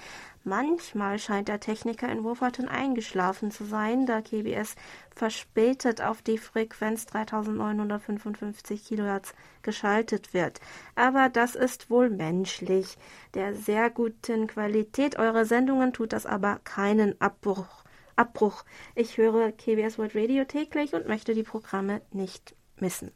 Manchmal 0.47 1.17
scheint 1.17 1.47
der 1.47 1.59
Techniker 1.59 2.07
in 2.07 2.23
Wurferton 2.23 2.67
eingeschlafen 2.67 3.49
zu 3.49 3.65
sein, 3.65 4.05
da 4.05 4.21
KBS 4.21 4.75
verspätet 5.09 6.03
auf 6.03 6.21
die 6.21 6.37
Frequenz 6.37 7.07
3955 7.07 8.85
kHz 8.87 9.33
geschaltet 9.63 10.35
wird. 10.35 10.61
Aber 10.93 11.29
das 11.29 11.55
ist 11.55 11.89
wohl 11.89 12.11
menschlich. 12.11 12.99
Der 13.33 13.55
sehr 13.55 13.89
guten 13.89 14.45
Qualität 14.45 15.17
eurer 15.17 15.45
Sendungen 15.45 15.93
tut 15.93 16.13
das 16.13 16.27
aber 16.27 16.59
keinen 16.63 17.19
Abbruch. 17.19 17.83
Abbruch. 18.15 18.65
Ich 18.93 19.17
höre 19.17 19.51
KBS 19.51 19.97
World 19.97 20.15
Radio 20.15 20.45
täglich 20.45 20.93
und 20.93 21.07
möchte 21.07 21.33
die 21.33 21.41
Programme 21.41 22.03
nicht 22.11 22.55
missen. 22.79 23.11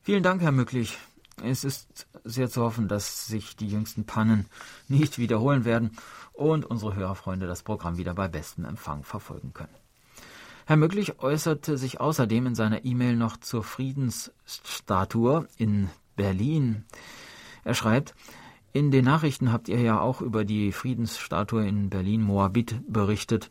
Vielen 0.00 0.22
Dank, 0.22 0.40
Herr 0.40 0.52
Mücklich. 0.52 0.96
Es 1.44 1.64
ist 1.64 2.06
sehr 2.24 2.50
zu 2.50 2.62
hoffen, 2.62 2.88
dass 2.88 3.26
sich 3.26 3.56
die 3.56 3.68
jüngsten 3.68 4.04
Pannen 4.04 4.46
nicht 4.88 5.18
wiederholen 5.18 5.64
werden 5.64 5.96
und 6.32 6.64
unsere 6.64 6.94
Hörerfreunde 6.94 7.46
das 7.46 7.62
Programm 7.62 7.96
wieder 7.96 8.14
bei 8.14 8.28
bestem 8.28 8.64
Empfang 8.64 9.04
verfolgen 9.04 9.52
können. 9.54 9.74
Herr 10.66 10.76
Möglich 10.76 11.18
äußerte 11.18 11.76
sich 11.78 12.00
außerdem 12.00 12.46
in 12.46 12.54
seiner 12.54 12.84
E-Mail 12.84 13.16
noch 13.16 13.36
zur 13.38 13.64
Friedensstatue 13.64 15.48
in 15.56 15.90
Berlin. 16.14 16.84
Er 17.64 17.74
schreibt, 17.74 18.14
in 18.72 18.92
den 18.92 19.04
Nachrichten 19.04 19.52
habt 19.52 19.68
ihr 19.68 19.80
ja 19.80 20.00
auch 20.00 20.20
über 20.20 20.44
die 20.44 20.70
Friedensstatue 20.70 21.66
in 21.66 21.90
Berlin-Moabit 21.90 22.82
berichtet. 22.86 23.50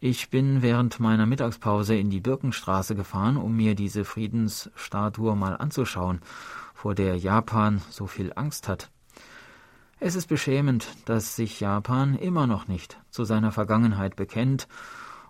Ich 0.00 0.28
bin 0.28 0.60
während 0.60 1.00
meiner 1.00 1.24
Mittagspause 1.24 1.96
in 1.96 2.10
die 2.10 2.20
Birkenstraße 2.20 2.94
gefahren, 2.94 3.38
um 3.38 3.56
mir 3.56 3.74
diese 3.74 4.04
Friedensstatue 4.04 5.34
mal 5.34 5.56
anzuschauen, 5.56 6.20
vor 6.84 6.94
der 6.94 7.16
Japan 7.16 7.80
so 7.88 8.06
viel 8.06 8.34
Angst 8.36 8.68
hat. 8.68 8.90
Es 10.00 10.16
ist 10.16 10.26
beschämend, 10.26 10.86
dass 11.06 11.34
sich 11.34 11.58
Japan 11.58 12.14
immer 12.14 12.46
noch 12.46 12.68
nicht 12.68 12.98
zu 13.08 13.24
seiner 13.24 13.52
Vergangenheit 13.52 14.16
bekennt 14.16 14.68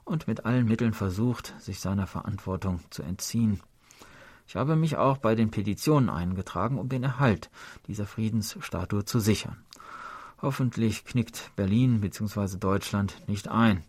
und 0.03 0.27
mit 0.27 0.47
allen 0.47 0.67
Mitteln 0.67 0.95
versucht, 0.95 1.55
sich 1.61 1.79
seiner 1.79 2.09
Verantwortung 2.09 2.81
zu 2.91 3.05
entziehen. 3.05 3.61
Ich 4.49 4.57
habe 4.57 4.75
mich 4.75 4.97
auch 4.97 5.19
bei 5.19 5.37
den 5.37 5.53
Petitionen 5.53 6.11
eingetragen, 6.11 6.77
um 6.77 6.89
den 6.89 7.05
Erhalt 7.05 7.53
dieser 7.87 8.07
Friedensstatue 8.07 9.05
zu 9.05 9.21
sichern. 9.21 9.59
Hoffentlich 10.43 11.05
knickt 11.05 11.53
Berlin 11.55 12.01
bzw. 12.01 12.59
Deutschland 12.59 13.29
nicht 13.29 13.47
ein. 13.47 13.85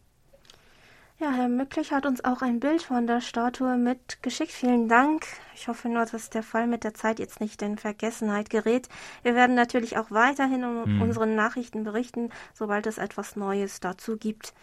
Ja, 1.17 1.32
Herr 1.32 1.47
Mücklich 1.47 1.93
hat 1.93 2.06
uns 2.06 2.25
auch 2.25 2.41
ein 2.41 2.60
Bild 2.60 2.82
von 2.82 3.08
der 3.08 3.21
Statue 3.21 3.78
mitgeschickt. 3.78 4.51
Vielen 4.51 4.89
Dank. 4.89 5.25
Ich 5.54 5.69
hoffe 5.69 5.88
nur, 5.88 6.06
dass 6.06 6.30
der 6.30 6.43
Fall 6.43 6.67
mit 6.67 6.84
der 6.84 6.93
Zeit 6.93 7.19
jetzt 7.19 7.39
nicht 7.39 7.62
in 7.62 7.78
Vergessenheit 7.78 8.49
gerät. 8.49 8.89
Wir 9.23 9.34
werden 9.34 9.56
natürlich 9.56 9.97
auch 9.97 10.12
weiterhin 10.12 10.65
um 10.65 10.95
mhm. 10.95 11.01
unseren 11.01 11.34
Nachrichten 11.34 11.86
berichten, 11.86 12.32
sobald 12.54 12.86
es 12.86 12.97
etwas 12.97 13.38
Neues 13.38 13.80
dazu 13.80 14.17
gibt. 14.17 14.54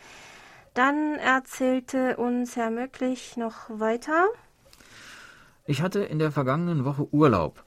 Dann 0.75 1.15
erzählte 1.15 2.19
uns 2.19 2.55
Herr 2.55 2.71
Mücklich 2.71 3.39
noch 3.39 3.71
weiter. 3.71 4.27
Ich 5.65 5.81
hatte 5.81 6.01
in 6.01 6.19
der 6.19 6.33
vergangenen 6.33 6.85
Woche 6.85 7.09
Urlaub 7.15 7.65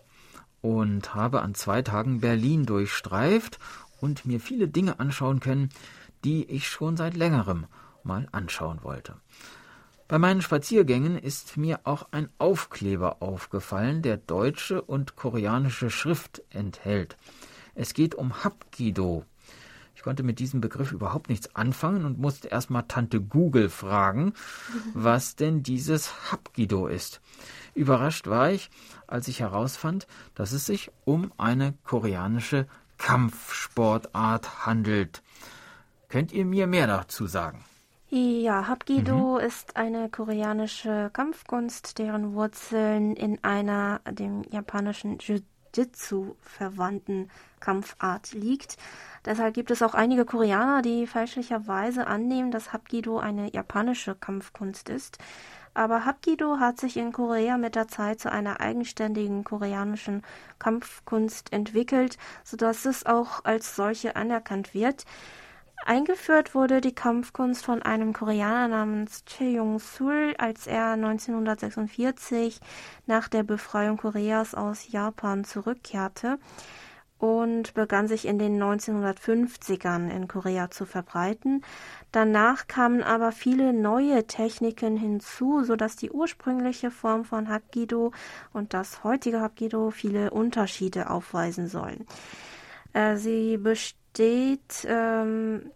und 0.61 1.15
habe 1.15 1.41
an 1.41 1.55
zwei 1.55 1.81
Tagen 1.81 2.19
Berlin 2.19 2.67
durchstreift 2.67 3.57
und 3.99 4.27
mir 4.27 4.39
viele 4.39 4.67
Dinge 4.67 4.99
anschauen 4.99 5.39
können, 5.39 5.69
die 6.23 6.45
ich 6.45 6.67
schon 6.67 6.97
seit 6.97 7.15
längerem 7.15 7.65
mal 8.05 8.27
anschauen 8.31 8.79
wollte. 8.83 9.15
Bei 10.07 10.19
meinen 10.19 10.43
Spaziergängen 10.43 11.17
ist 11.17 11.57
mir 11.57 11.79
auch 11.83 12.07
ein 12.11 12.29
Aufkleber 12.37 13.23
aufgefallen, 13.23 14.03
der 14.03 14.17
deutsche 14.17 14.81
und 14.83 15.15
koreanische 15.15 15.89
Schrift 15.89 16.43
enthält. 16.51 17.17
Es 17.73 17.95
geht 17.95 18.13
um 18.13 18.43
Hapkido. 18.43 19.25
Ich 19.95 20.03
konnte 20.03 20.21
mit 20.21 20.37
diesem 20.37 20.61
Begriff 20.61 20.91
überhaupt 20.91 21.29
nichts 21.29 21.55
anfangen 21.55 22.05
und 22.05 22.19
musste 22.19 22.49
erstmal 22.49 22.83
Tante 22.87 23.19
Google 23.19 23.69
fragen, 23.69 24.33
was 24.93 25.35
denn 25.35 25.63
dieses 25.63 26.31
Hapkido 26.31 26.85
ist. 26.85 27.19
Überrascht 27.73 28.27
war 28.27 28.51
ich, 28.51 28.69
als 29.07 29.27
ich 29.27 29.39
herausfand, 29.39 30.05
dass 30.35 30.51
es 30.51 30.67
sich 30.67 30.91
um 31.03 31.31
eine 31.37 31.73
koreanische 31.83 32.67
Kampfsportart 32.99 34.67
handelt. 34.67 35.23
Könnt 36.09 36.31
ihr 36.31 36.45
mir 36.45 36.67
mehr 36.67 36.85
dazu 36.85 37.25
sagen? 37.25 37.65
Ja, 38.09 38.67
Hapkido 38.67 39.33
mhm. 39.33 39.39
ist 39.39 39.75
eine 39.77 40.09
koreanische 40.09 41.09
Kampfkunst, 41.11 41.97
deren 41.97 42.35
Wurzeln 42.35 43.15
in 43.15 43.43
einer 43.43 43.99
dem 44.07 44.43
japanischen 44.51 45.17
Jiu-Jitsu 45.17 46.35
verwandten 46.39 47.31
Kampfart 47.59 48.33
liegt. 48.33 48.77
Deshalb 49.25 49.55
gibt 49.55 49.71
es 49.71 49.81
auch 49.81 49.95
einige 49.95 50.23
Koreaner, 50.23 50.83
die 50.83 51.07
fälschlicherweise 51.07 52.05
annehmen, 52.05 52.51
dass 52.51 52.73
Hapkido 52.73 53.17
eine 53.17 53.51
japanische 53.51 54.13
Kampfkunst 54.13 54.87
ist. 54.89 55.17
Aber 55.73 56.05
Hapkido 56.05 56.59
hat 56.59 56.79
sich 56.79 56.97
in 56.97 57.11
Korea 57.11 57.57
mit 57.57 57.73
der 57.75 57.87
Zeit 57.87 58.19
zu 58.19 58.31
einer 58.31 58.61
eigenständigen 58.61 59.43
koreanischen 59.43 60.21
Kampfkunst 60.59 61.51
entwickelt, 61.51 62.19
sodass 62.43 62.85
es 62.85 63.07
auch 63.07 63.43
als 63.43 63.75
solche 63.75 64.15
anerkannt 64.15 64.75
wird. 64.75 65.05
Eingeführt 65.83 66.55
wurde 66.55 66.81
die 66.81 66.95
Kampfkunst 66.95 67.65
von 67.65 67.81
einem 67.81 68.13
Koreaner 68.13 68.67
namens 68.67 69.23
Cheong-sul, 69.25 70.33
als 70.37 70.67
er 70.67 70.91
1946 70.93 72.59
nach 73.05 73.27
der 73.27 73.43
Befreiung 73.43 73.97
Koreas 73.97 74.55
aus 74.55 74.91
Japan 74.91 75.43
zurückkehrte 75.43 76.39
und 77.17 77.73
begann 77.73 78.07
sich 78.07 78.25
in 78.25 78.39
den 78.39 78.61
1950ern 78.61 80.09
in 80.09 80.27
Korea 80.27 80.69
zu 80.69 80.85
verbreiten. 80.85 81.63
Danach 82.11 82.67
kamen 82.67 83.03
aber 83.03 83.31
viele 83.31 83.73
neue 83.73 84.27
Techniken 84.27 84.97
hinzu, 84.97 85.63
sodass 85.63 85.95
die 85.95 86.11
ursprüngliche 86.11 86.91
Form 86.91 87.25
von 87.25 87.49
Hapkido 87.49 88.11
und 88.53 88.73
das 88.73 89.03
heutige 89.03 89.41
Hapkido 89.41 89.91
viele 89.91 90.31
Unterschiede 90.31 91.09
aufweisen 91.09 91.67
sollen. 91.67 92.05
Äh, 92.93 93.17
sie 93.17 93.57
besteht 93.57 94.04
besteht, 94.15 94.87
ähm, 94.87 95.71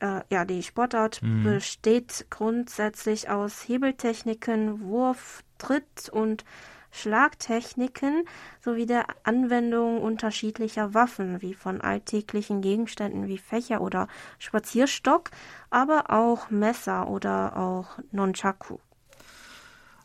äh, 0.00 0.20
ja, 0.30 0.44
die 0.44 0.62
Sportart 0.62 1.20
mhm. 1.20 1.42
besteht 1.42 2.26
grundsätzlich 2.30 3.28
aus 3.28 3.66
Hebeltechniken, 3.66 4.82
Wurf, 4.82 5.42
Tritt 5.58 6.08
und 6.10 6.44
Schlagtechniken 6.92 8.24
sowie 8.60 8.86
der 8.86 9.06
Anwendung 9.24 10.00
unterschiedlicher 10.00 10.94
Waffen, 10.94 11.42
wie 11.42 11.54
von 11.54 11.80
alltäglichen 11.80 12.60
Gegenständen 12.62 13.26
wie 13.26 13.38
Fächer 13.38 13.80
oder 13.80 14.06
Spazierstock, 14.38 15.30
aber 15.68 16.10
auch 16.10 16.50
Messer 16.50 17.08
oder 17.08 17.56
auch 17.56 17.98
Nunchaku. 18.12 18.78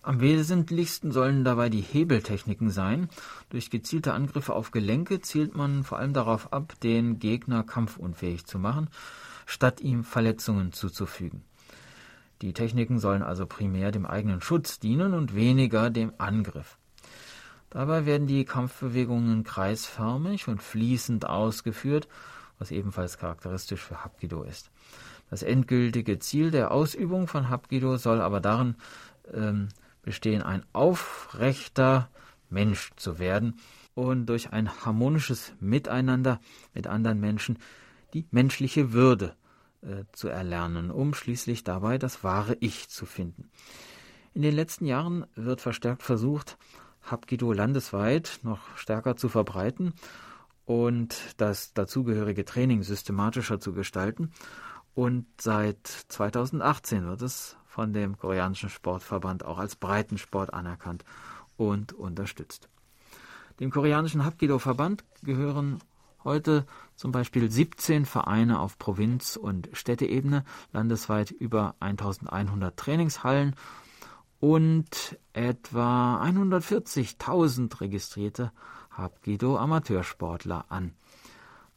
Am 0.03 0.19
wesentlichsten 0.19 1.11
sollen 1.11 1.43
dabei 1.43 1.69
die 1.69 1.81
Hebeltechniken 1.81 2.71
sein. 2.71 3.07
Durch 3.49 3.69
gezielte 3.69 4.13
Angriffe 4.13 4.53
auf 4.53 4.71
Gelenke 4.71 5.21
zielt 5.21 5.55
man 5.55 5.83
vor 5.83 5.99
allem 5.99 6.13
darauf 6.13 6.51
ab, 6.51 6.73
den 6.81 7.19
Gegner 7.19 7.63
kampfunfähig 7.63 8.45
zu 8.45 8.57
machen, 8.57 8.89
statt 9.45 9.79
ihm 9.79 10.03
Verletzungen 10.03 10.73
zuzufügen. 10.73 11.43
Die 12.41 12.53
Techniken 12.53 12.97
sollen 12.97 13.21
also 13.21 13.45
primär 13.45 13.91
dem 13.91 14.07
eigenen 14.07 14.41
Schutz 14.41 14.79
dienen 14.79 15.13
und 15.13 15.35
weniger 15.35 15.91
dem 15.91 16.13
Angriff. 16.17 16.79
Dabei 17.69 18.07
werden 18.07 18.25
die 18.25 18.43
Kampfbewegungen 18.43 19.43
kreisförmig 19.43 20.47
und 20.47 20.63
fließend 20.63 21.27
ausgeführt, 21.27 22.07
was 22.57 22.71
ebenfalls 22.71 23.19
charakteristisch 23.19 23.81
für 23.81 24.03
Hapkido 24.03 24.41
ist. 24.41 24.71
Das 25.29 25.43
endgültige 25.43 26.17
Ziel 26.17 26.49
der 26.49 26.71
Ausübung 26.71 27.27
von 27.27 27.49
Hapkido 27.49 27.97
soll 27.97 28.19
aber 28.19 28.41
darin 28.41 28.75
ähm, 29.33 29.69
bestehen, 30.01 30.41
ein 30.41 30.65
aufrechter 30.73 32.09
Mensch 32.49 32.91
zu 32.95 33.19
werden 33.19 33.59
und 33.93 34.25
durch 34.27 34.51
ein 34.51 34.85
harmonisches 34.85 35.53
Miteinander 35.59 36.39
mit 36.73 36.87
anderen 36.87 37.19
Menschen 37.19 37.57
die 38.13 38.27
menschliche 38.31 38.93
Würde 38.93 39.35
äh, 39.81 40.03
zu 40.11 40.27
erlernen, 40.27 40.91
um 40.91 41.13
schließlich 41.13 41.63
dabei 41.63 41.97
das 41.97 42.23
wahre 42.23 42.57
Ich 42.59 42.89
zu 42.89 43.05
finden. 43.05 43.49
In 44.33 44.41
den 44.41 44.55
letzten 44.55 44.85
Jahren 44.85 45.25
wird 45.35 45.61
verstärkt 45.61 46.03
versucht, 46.03 46.57
Hapkido 47.03 47.51
landesweit 47.51 48.39
noch 48.43 48.77
stärker 48.77 49.17
zu 49.17 49.27
verbreiten 49.27 49.93
und 50.65 51.17
das 51.37 51.73
dazugehörige 51.73 52.45
Training 52.45 52.83
systematischer 52.83 53.59
zu 53.59 53.73
gestalten. 53.73 54.31
Und 54.93 55.25
seit 55.39 55.87
2018 55.87 57.07
wird 57.07 57.21
es 57.21 57.57
von 57.71 57.93
dem 57.93 58.17
koreanischen 58.17 58.69
Sportverband 58.69 59.45
auch 59.45 59.57
als 59.57 59.77
Breitensport 59.77 60.53
anerkannt 60.53 61.05
und 61.55 61.93
unterstützt. 61.93 62.67
Dem 63.61 63.71
koreanischen 63.71 64.25
Hapkido-Verband 64.25 65.05
gehören 65.23 65.79
heute 66.25 66.65
zum 66.97 67.13
Beispiel 67.13 67.49
17 67.49 68.05
Vereine 68.05 68.59
auf 68.59 68.77
Provinz- 68.77 69.37
und 69.37 69.69
Städteebene, 69.71 70.43
landesweit 70.73 71.31
über 71.31 71.75
1100 71.79 72.75
Trainingshallen 72.75 73.55
und 74.41 75.17
etwa 75.31 76.21
140.000 76.25 77.79
registrierte 77.79 78.51
Hapkido 78.91 79.55
Amateursportler 79.57 80.65
an. 80.67 80.91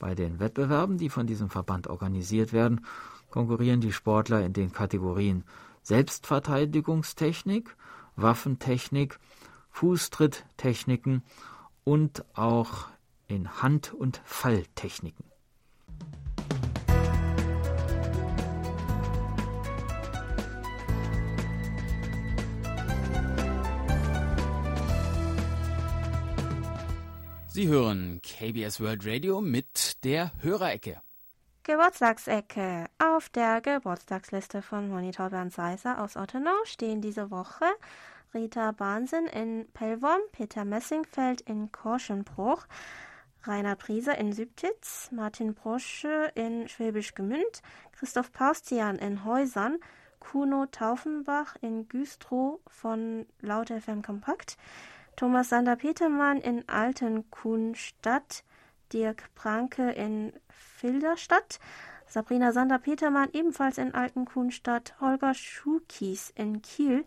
Bei 0.00 0.16
den 0.16 0.40
Wettbewerben, 0.40 0.98
die 0.98 1.09
von 1.09 1.28
diesem 1.28 1.50
Verband 1.50 1.87
organisiert 1.87 2.52
werden, 2.52 2.85
konkurrieren 3.30 3.80
die 3.80 3.92
Sportler 3.92 4.44
in 4.44 4.52
den 4.52 4.72
Kategorien 4.72 5.44
Selbstverteidigungstechnik, 5.85 7.77
Waffentechnik, 8.16 9.18
Fußtritttechniken 9.70 11.23
und 11.85 12.25
auch 12.35 12.88
in 13.29 13.62
Hand- 13.62 13.92
und 13.92 14.20
Falltechniken. 14.25 15.27
Sie 27.49 27.68
hören 27.68 28.20
KBS 28.20 28.81
World 28.81 29.07
Radio 29.07 29.40
mit 29.40 30.03
der 30.03 30.33
Hörerecke. 30.40 31.01
Geburtstagsecke. 31.66 32.90
Auf 32.98 33.31
der 33.31 33.62
Geburtstagsliste 33.62 34.61
von 34.61 34.90
Monitor 34.90 35.31
Bernd 35.31 35.50
Seiser 35.50 35.98
aus 35.98 36.14
Ottenau 36.14 36.53
stehen 36.64 37.00
diese 37.00 37.31
Woche 37.31 37.64
Rita 38.35 38.72
Bahnsen 38.72 39.27
in 39.29 39.66
Pellworm, 39.72 40.20
Peter 40.33 40.66
Messingfeld 40.66 41.40
in 41.40 41.72
Korschenbruch, 41.72 42.66
Rainer 43.44 43.77
Prieser 43.77 44.18
in 44.18 44.35
Sübtitz, 44.35 45.09
Martin 45.11 45.55
Brosche 45.55 46.31
in 46.35 46.68
Schwäbisch 46.68 47.14
Gemünd, 47.14 47.62
Christoph 47.92 48.31
Paustian 48.31 48.96
in 48.96 49.24
Häusern, 49.24 49.79
Kuno 50.20 50.66
Taufenbach 50.66 51.57
in 51.62 51.88
Güstrow 51.88 52.61
von 52.66 53.24
Laut 53.40 53.70
FM 53.70 54.03
Kompakt, 54.03 54.59
Thomas 55.16 55.48
Sander-Petermann 55.48 56.42
in 56.42 56.68
Altenkuhnstadt, 56.68 58.44
Dirk 58.92 59.35
Pranke 59.35 59.90
in 59.90 60.33
Filderstadt, 60.49 61.59
Sabrina 62.07 62.53
Sander-Petermann 62.53 63.31
ebenfalls 63.33 63.79
in 63.79 63.94
Altenkuhnstadt, 63.94 65.01
Holger 65.01 65.35
Schukies 65.35 66.31
in 66.37 66.62
Kiel, 66.62 67.05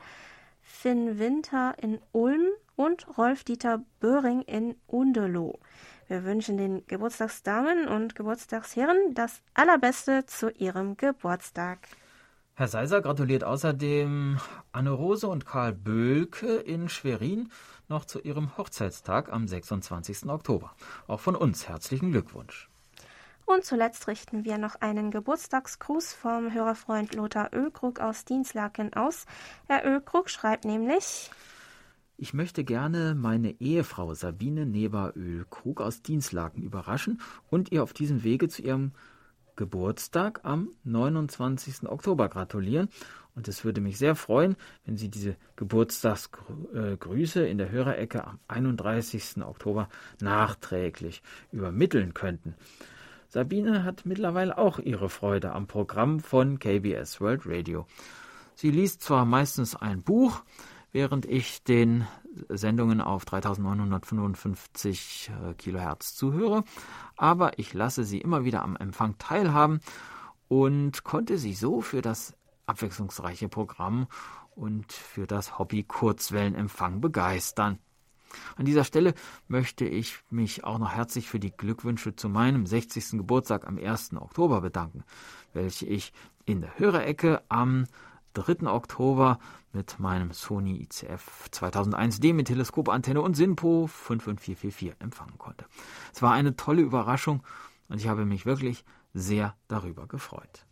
Finn 0.62 1.18
Winter 1.18 1.76
in 1.82 2.00
Ulm 2.12 2.48
und 2.76 3.18
Rolf-Dieter 3.18 3.84
Böhring 4.00 4.42
in 4.42 4.76
Undeloh. 4.86 5.60
Wir 6.08 6.24
wünschen 6.24 6.58
den 6.58 6.86
Geburtstagsdamen 6.88 7.88
und 7.88 8.16
Geburtstagsherren 8.16 9.14
das 9.14 9.42
Allerbeste 9.54 10.26
zu 10.26 10.50
ihrem 10.52 10.98
Geburtstag. 10.98 11.80
Herr 12.60 12.68
Seiser 12.68 13.02
gratuliert 13.02 13.44
außerdem 13.44 14.40
Anne 14.72 14.90
Rose 14.90 15.28
und 15.28 15.46
Karl 15.46 15.74
Böhlke 15.74 16.56
in 16.56 16.90
Schwerin 16.90 17.52
noch 17.88 18.04
zu 18.04 18.20
ihrem 18.20 18.58
Hochzeitstag 18.58 19.32
am 19.32 19.48
26. 19.48 20.26
Oktober. 20.26 20.74
Auch 21.06 21.20
von 21.20 21.36
uns 21.36 21.70
herzlichen 21.70 22.12
Glückwunsch. 22.12 22.68
Und 23.46 23.64
zuletzt 23.64 24.08
richten 24.08 24.44
wir 24.44 24.58
noch 24.58 24.74
einen 24.82 25.12
Geburtstagsgruß 25.12 26.16
vom 26.16 26.52
Hörerfreund 26.52 27.14
Lothar 27.14 27.52
Ölkrug 27.54 28.00
aus 28.00 28.26
Dienstlaken 28.26 28.92
aus. 28.96 29.28
Herr 29.68 29.86
Ölkrug 29.86 30.28
schreibt 30.32 30.66
nämlich 30.66 31.30
ich 32.20 32.34
möchte 32.34 32.64
gerne 32.64 33.14
meine 33.14 33.52
Ehefrau 33.62 34.16
Sabine 34.16 34.66
Neber-Ölkrug 34.66 35.80
aus 35.80 36.02
Dienstlaken 36.02 36.64
überraschen 36.64 37.22
und 37.52 37.72
ihr 37.72 37.84
auf 37.84 37.94
diesem 37.94 38.24
Wege 38.24 38.48
zu 38.48 38.64
ihrem 38.64 38.94
Geburtstag 39.58 40.40
am 40.44 40.70
29. 40.86 41.90
Oktober 41.90 42.30
gratulieren. 42.30 42.88
Und 43.36 43.48
es 43.50 43.66
würde 43.66 43.82
mich 43.82 43.98
sehr 43.98 44.16
freuen, 44.16 44.56
wenn 44.86 44.98
Sie 44.98 45.10
diese 45.10 45.36
Geburtstagsgrüße 45.58 47.46
in 47.46 47.58
der 47.58 47.70
Hörerecke 47.70 48.26
am 48.26 48.40
31. 48.48 49.44
Oktober 49.44 49.90
nachträglich 50.22 51.22
übermitteln 51.52 52.14
könnten. 52.14 52.56
Sabine 53.28 53.84
hat 53.84 54.06
mittlerweile 54.06 54.58
auch 54.58 54.80
ihre 54.80 55.10
Freude 55.10 55.52
am 55.52 55.68
Programm 55.68 56.22
von 56.22 56.60
KBS 56.60 57.20
World 57.20 57.42
Radio. 57.46 57.86
Sie 58.56 58.72
liest 58.72 59.04
zwar 59.04 59.26
meistens 59.26 59.76
ein 59.76 60.02
Buch, 60.02 60.44
während 60.92 61.26
ich 61.26 61.64
den 61.64 62.08
Sendungen 62.50 63.02
auf 63.02 63.26
3955 63.26 65.32
äh, 65.32 65.54
Kilohertz 65.56 66.16
zuhöre, 66.16 66.64
aber 67.16 67.60
ich 67.60 67.74
lasse 67.74 68.04
sie 68.04 68.20
immer 68.20 68.46
wieder 68.46 68.64
am 68.64 68.76
Empfang 68.76 69.18
teilhaben 69.18 69.80
und 70.48 71.04
konnte 71.04 71.38
sie 71.38 71.54
so 71.54 71.82
für 71.82 72.02
das 72.02 72.36
abwechslungsreiche 72.66 73.50
Programm 73.50 74.08
und 74.56 74.92
für 74.92 75.28
das 75.28 75.60
Hobby 75.60 75.84
Kurzwellenempfang 75.84 77.02
begeistern. 77.02 77.80
An 78.56 78.66
dieser 78.66 78.84
Stelle 78.84 79.14
möchte 79.48 79.86
ich 79.86 80.20
mich 80.30 80.64
auch 80.64 80.80
noch 80.80 80.94
herzlich 80.94 81.30
für 81.30 81.40
die 81.40 81.52
Glückwünsche 81.52 82.16
zu 82.16 82.30
meinem 82.30 82.66
60. 82.66 83.12
Geburtstag 83.12 83.68
am 83.68 83.78
1. 83.78 84.14
Oktober 84.16 84.62
bedanken, 84.62 85.04
welche 85.54 85.86
ich 85.86 86.14
in 86.46 86.62
der 86.62 86.78
Hörerecke 86.78 87.42
am 87.50 87.86
3. 88.38 88.68
Oktober 88.68 89.40
mit 89.74 90.00
meinem 90.00 90.32
Sony 90.32 90.82
ICF 90.84 91.50
2001D 91.52 92.34
mit 92.34 92.48
Teleskopantenne 92.48 93.22
und 93.22 93.36
SINPO 93.36 93.88
55444 93.88 94.96
empfangen 95.00 95.38
konnte. 95.38 95.66
Es 96.14 96.22
war 96.22 96.34
eine 96.34 96.56
tolle 96.56 96.82
Überraschung 96.82 97.44
und 97.90 98.00
ich 98.00 98.08
habe 98.08 98.26
mich 98.26 98.46
wirklich 98.46 98.86
sehr 99.14 99.56
darüber 99.68 100.08
gefreut. 100.08 100.66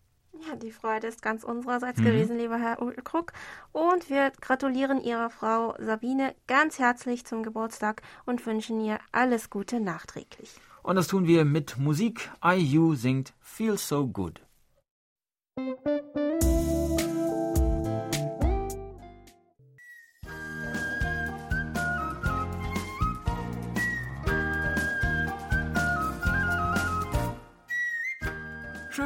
Ja, 0.48 0.56
die 0.56 0.72
Freude 0.72 1.08
ist 1.08 1.22
ganz 1.22 1.44
unsererseits 1.44 2.00
mhm. 2.00 2.06
gewesen, 2.06 2.38
lieber 2.38 2.58
Herr 2.58 2.82
Ulkrug. 2.82 3.34
Und 3.72 4.10
wir 4.10 4.32
gratulieren 4.42 5.02
Ihrer 5.02 5.30
Frau 5.30 5.76
Sabine 5.80 6.36
ganz 6.46 6.78
herzlich 6.78 7.26
zum 7.26 7.42
Geburtstag 7.42 8.04
und 8.26 8.46
wünschen 8.46 8.80
ihr 8.82 9.00
alles 9.12 9.50
Gute 9.50 9.80
nachträglich. 9.80 10.56
Und 10.84 10.98
das 10.98 11.08
tun 11.08 11.26
wir 11.26 11.46
mit 11.46 11.80
Musik. 11.80 12.30
IU 12.44 12.94
singt 12.94 13.34
Feel 13.40 13.78
So 13.78 14.08
Good. 14.08 14.42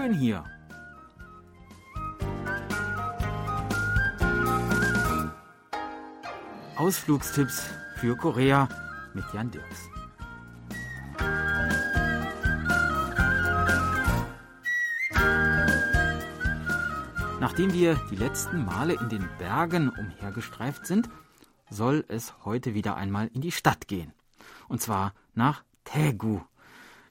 Schön 0.09 0.17
hier. 0.17 0.43
Ausflugstipps 6.75 7.69
für 7.97 8.15
Korea 8.17 8.67
mit 9.13 9.25
Jan 9.33 9.51
Dirks. 9.51 9.89
Nachdem 17.39 17.73
wir 17.73 17.95
die 18.09 18.15
letzten 18.15 18.65
Male 18.65 18.93
in 18.93 19.09
den 19.09 19.29
Bergen 19.37 19.89
umhergestreift 19.89 20.87
sind, 20.87 21.07
soll 21.69 22.03
es 22.07 22.33
heute 22.45 22.73
wieder 22.73 22.95
einmal 22.95 23.27
in 23.27 23.41
die 23.41 23.51
Stadt 23.51 23.87
gehen. 23.87 24.13
Und 24.69 24.81
zwar 24.81 25.13
nach 25.35 25.63
Taegu 25.83 26.41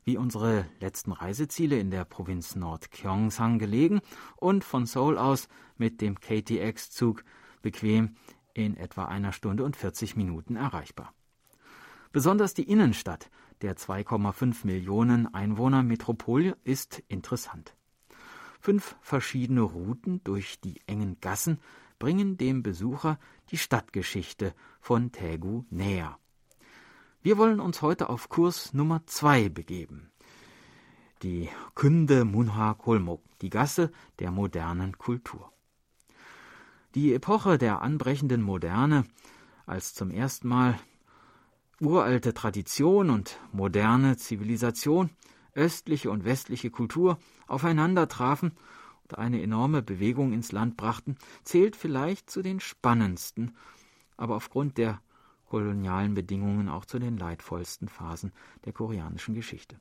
wie 0.09 0.17
unsere 0.17 0.65
letzten 0.81 1.13
Reiseziele 1.13 1.79
in 1.79 1.91
der 1.91 2.07
Provinz 2.07 2.57
Nord-Gyeongsang 2.57 3.59
gelegen 3.59 4.01
und 4.37 4.65
von 4.65 4.87
Seoul 4.87 5.19
aus 5.19 5.49
mit 5.77 6.01
dem 6.01 6.19
KTX-Zug 6.19 7.25
bequem 7.61 8.17
in 8.55 8.79
etwa 8.79 9.05
einer 9.05 9.33
Stunde 9.33 9.65
und 9.65 9.77
40 9.77 10.17
Minuten 10.17 10.57
erreichbar. 10.57 11.13
Besonders 12.11 12.55
die 12.55 12.63
Innenstadt 12.63 13.29
der 13.61 13.77
2,5 13.77 14.65
Millionen 14.67 15.35
Einwohner 15.35 15.83
Metropole 15.83 16.57
ist 16.65 17.03
interessant. 17.09 17.77
Fünf 18.61 18.97
verschiedene 19.03 19.61
Routen 19.61 20.25
durch 20.25 20.59
die 20.59 20.81
engen 20.87 21.21
Gassen 21.21 21.61
bringen 21.99 22.39
dem 22.39 22.63
Besucher 22.63 23.19
die 23.51 23.59
Stadtgeschichte 23.59 24.55
von 24.81 25.13
Taegu 25.13 25.65
näher. 25.69 26.19
Wir 27.21 27.37
wollen 27.37 27.59
uns 27.59 27.83
heute 27.83 28.11
auf 28.11 28.29
Kurs 28.29 28.73
Nummer 28.75 29.03
zwei 29.07 29.49
begeben. 29.49 30.12
Die 31.25 31.49
Kunde 31.75 32.25
Munha 32.25 32.75
Kolmok, 32.75 33.23
die 33.43 33.51
Gasse 33.51 33.91
der 34.21 34.31
modernen 34.31 34.97
Kultur. 34.99 35.53
Die 36.95 37.12
Epoche 37.12 37.59
der 37.59 37.83
anbrechenden 37.83 38.41
Moderne, 38.41 39.03
als 39.66 39.95
zum 39.95 40.12
ersten 40.12 40.47
Mal 40.47 40.79
uralte 41.81 42.35
Tradition 42.35 43.11
und 43.11 43.41
moderne 43.51 44.16
Zivilisation, 44.16 45.11
östliche 45.55 46.12
und 46.12 46.25
westliche 46.25 46.71
Kultur 46.71 47.19
aufeinander 47.49 48.07
trafen 48.07 48.53
und 49.03 49.19
eine 49.19 49.43
enorme 49.43 49.83
Bewegung 49.83 50.33
ins 50.33 50.53
Land 50.53 50.77
brachten, 50.77 51.16
zählt 51.43 51.75
vielleicht 51.75 52.31
zu 52.31 52.43
den 52.43 52.61
spannendsten, 52.61 53.57
aber 54.16 54.37
aufgrund 54.37 54.79
der 54.79 55.01
kolonialen 55.49 56.15
Bedingungen 56.15 56.69
auch 56.69 56.85
zu 56.85 56.99
den 56.99 57.17
leidvollsten 57.17 57.89
Phasen 57.89 58.33
der 58.65 58.73
koreanischen 58.73 59.35
Geschichte. 59.35 59.81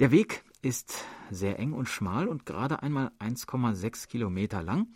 Der 0.00 0.10
Weg 0.10 0.44
ist 0.62 1.04
sehr 1.30 1.58
eng 1.58 1.72
und 1.72 1.88
schmal 1.88 2.28
und 2.28 2.46
gerade 2.46 2.82
einmal 2.82 3.12
1,6 3.18 4.08
Kilometer 4.08 4.62
lang, 4.62 4.88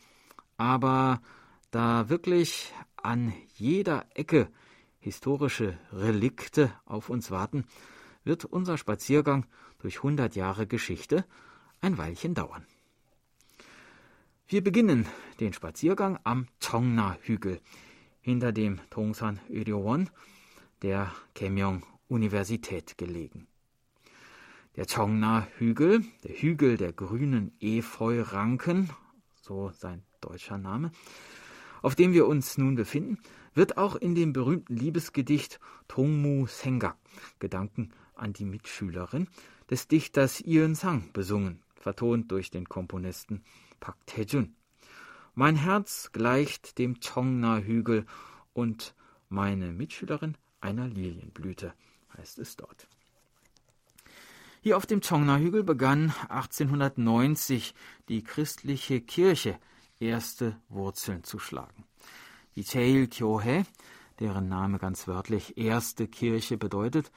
aber 0.56 1.20
da 1.70 2.08
wirklich 2.08 2.72
an 2.96 3.32
jeder 3.54 4.06
Ecke 4.14 4.50
historische 4.98 5.78
Relikte 5.92 6.72
auf 6.84 7.08
uns 7.08 7.30
warten, 7.30 7.64
wird 8.24 8.44
unser 8.44 8.76
Spaziergang 8.76 9.46
durch 9.78 9.98
100 9.98 10.36
Jahre 10.36 10.66
Geschichte 10.66 11.24
ein 11.80 11.96
Weilchen 11.96 12.34
dauern. 12.34 12.66
Wir 14.46 14.62
beginnen 14.62 15.06
den 15.38 15.52
Spaziergang 15.52 16.18
am 16.24 16.48
Chongna-Hügel 16.60 17.60
hinter 18.20 18.52
dem 18.52 18.80
Tongsan 18.90 19.40
Öryowon, 19.48 20.10
der 20.82 21.12
Kemyong 21.34 21.84
Universität 22.08 22.98
gelegen. 22.98 23.46
Der 24.76 24.86
Chongna-Hügel, 24.86 26.04
der 26.24 26.34
Hügel 26.36 26.76
der 26.76 26.92
grünen 26.92 27.52
Efeu-Ranken, 27.60 28.90
so 29.40 29.70
sein 29.70 30.02
deutscher 30.20 30.58
Name, 30.58 30.92
auf 31.82 31.94
dem 31.94 32.12
wir 32.12 32.26
uns 32.26 32.58
nun 32.58 32.74
befinden, 32.74 33.18
wird 33.54 33.78
auch 33.78 33.96
in 33.96 34.14
dem 34.14 34.32
berühmten 34.32 34.76
Liebesgedicht 34.76 35.58
Tongmu 35.88 36.46
Sengak, 36.46 36.96
Gedanken 37.38 37.90
an 38.14 38.32
die 38.32 38.44
Mitschülerin, 38.44 39.28
des 39.70 39.88
Dichters 39.88 40.40
Ian 40.40 40.74
Sang 40.74 41.10
besungen, 41.12 41.62
vertont 41.74 42.30
durch 42.30 42.50
den 42.50 42.68
Komponisten 42.68 43.42
Park 43.80 43.96
Tae-jun. 44.06 44.54
Mein 45.34 45.56
Herz 45.56 46.10
gleicht 46.12 46.78
dem 46.78 47.00
Chongna-Hügel 47.00 48.04
und 48.52 48.94
meine 49.28 49.72
Mitschülerin 49.72 50.36
einer 50.60 50.88
Lilienblüte, 50.88 51.72
heißt 52.16 52.38
es 52.40 52.56
dort. 52.56 52.88
Hier 54.60 54.76
auf 54.76 54.86
dem 54.86 55.00
Chongna-Hügel 55.00 55.62
begann 55.62 56.12
1890 56.28 57.74
die 58.08 58.22
christliche 58.22 59.00
Kirche 59.00 59.58
erste 60.00 60.60
Wurzeln 60.68 61.24
zu 61.24 61.38
schlagen. 61.38 61.84
Die 62.56 62.64
Cheil 62.64 63.06
Kyohe, 63.06 63.64
deren 64.18 64.48
Name 64.48 64.78
ganz 64.78 65.06
wörtlich 65.06 65.56
erste 65.56 66.08
Kirche 66.08 66.58
bedeutet, 66.58 67.12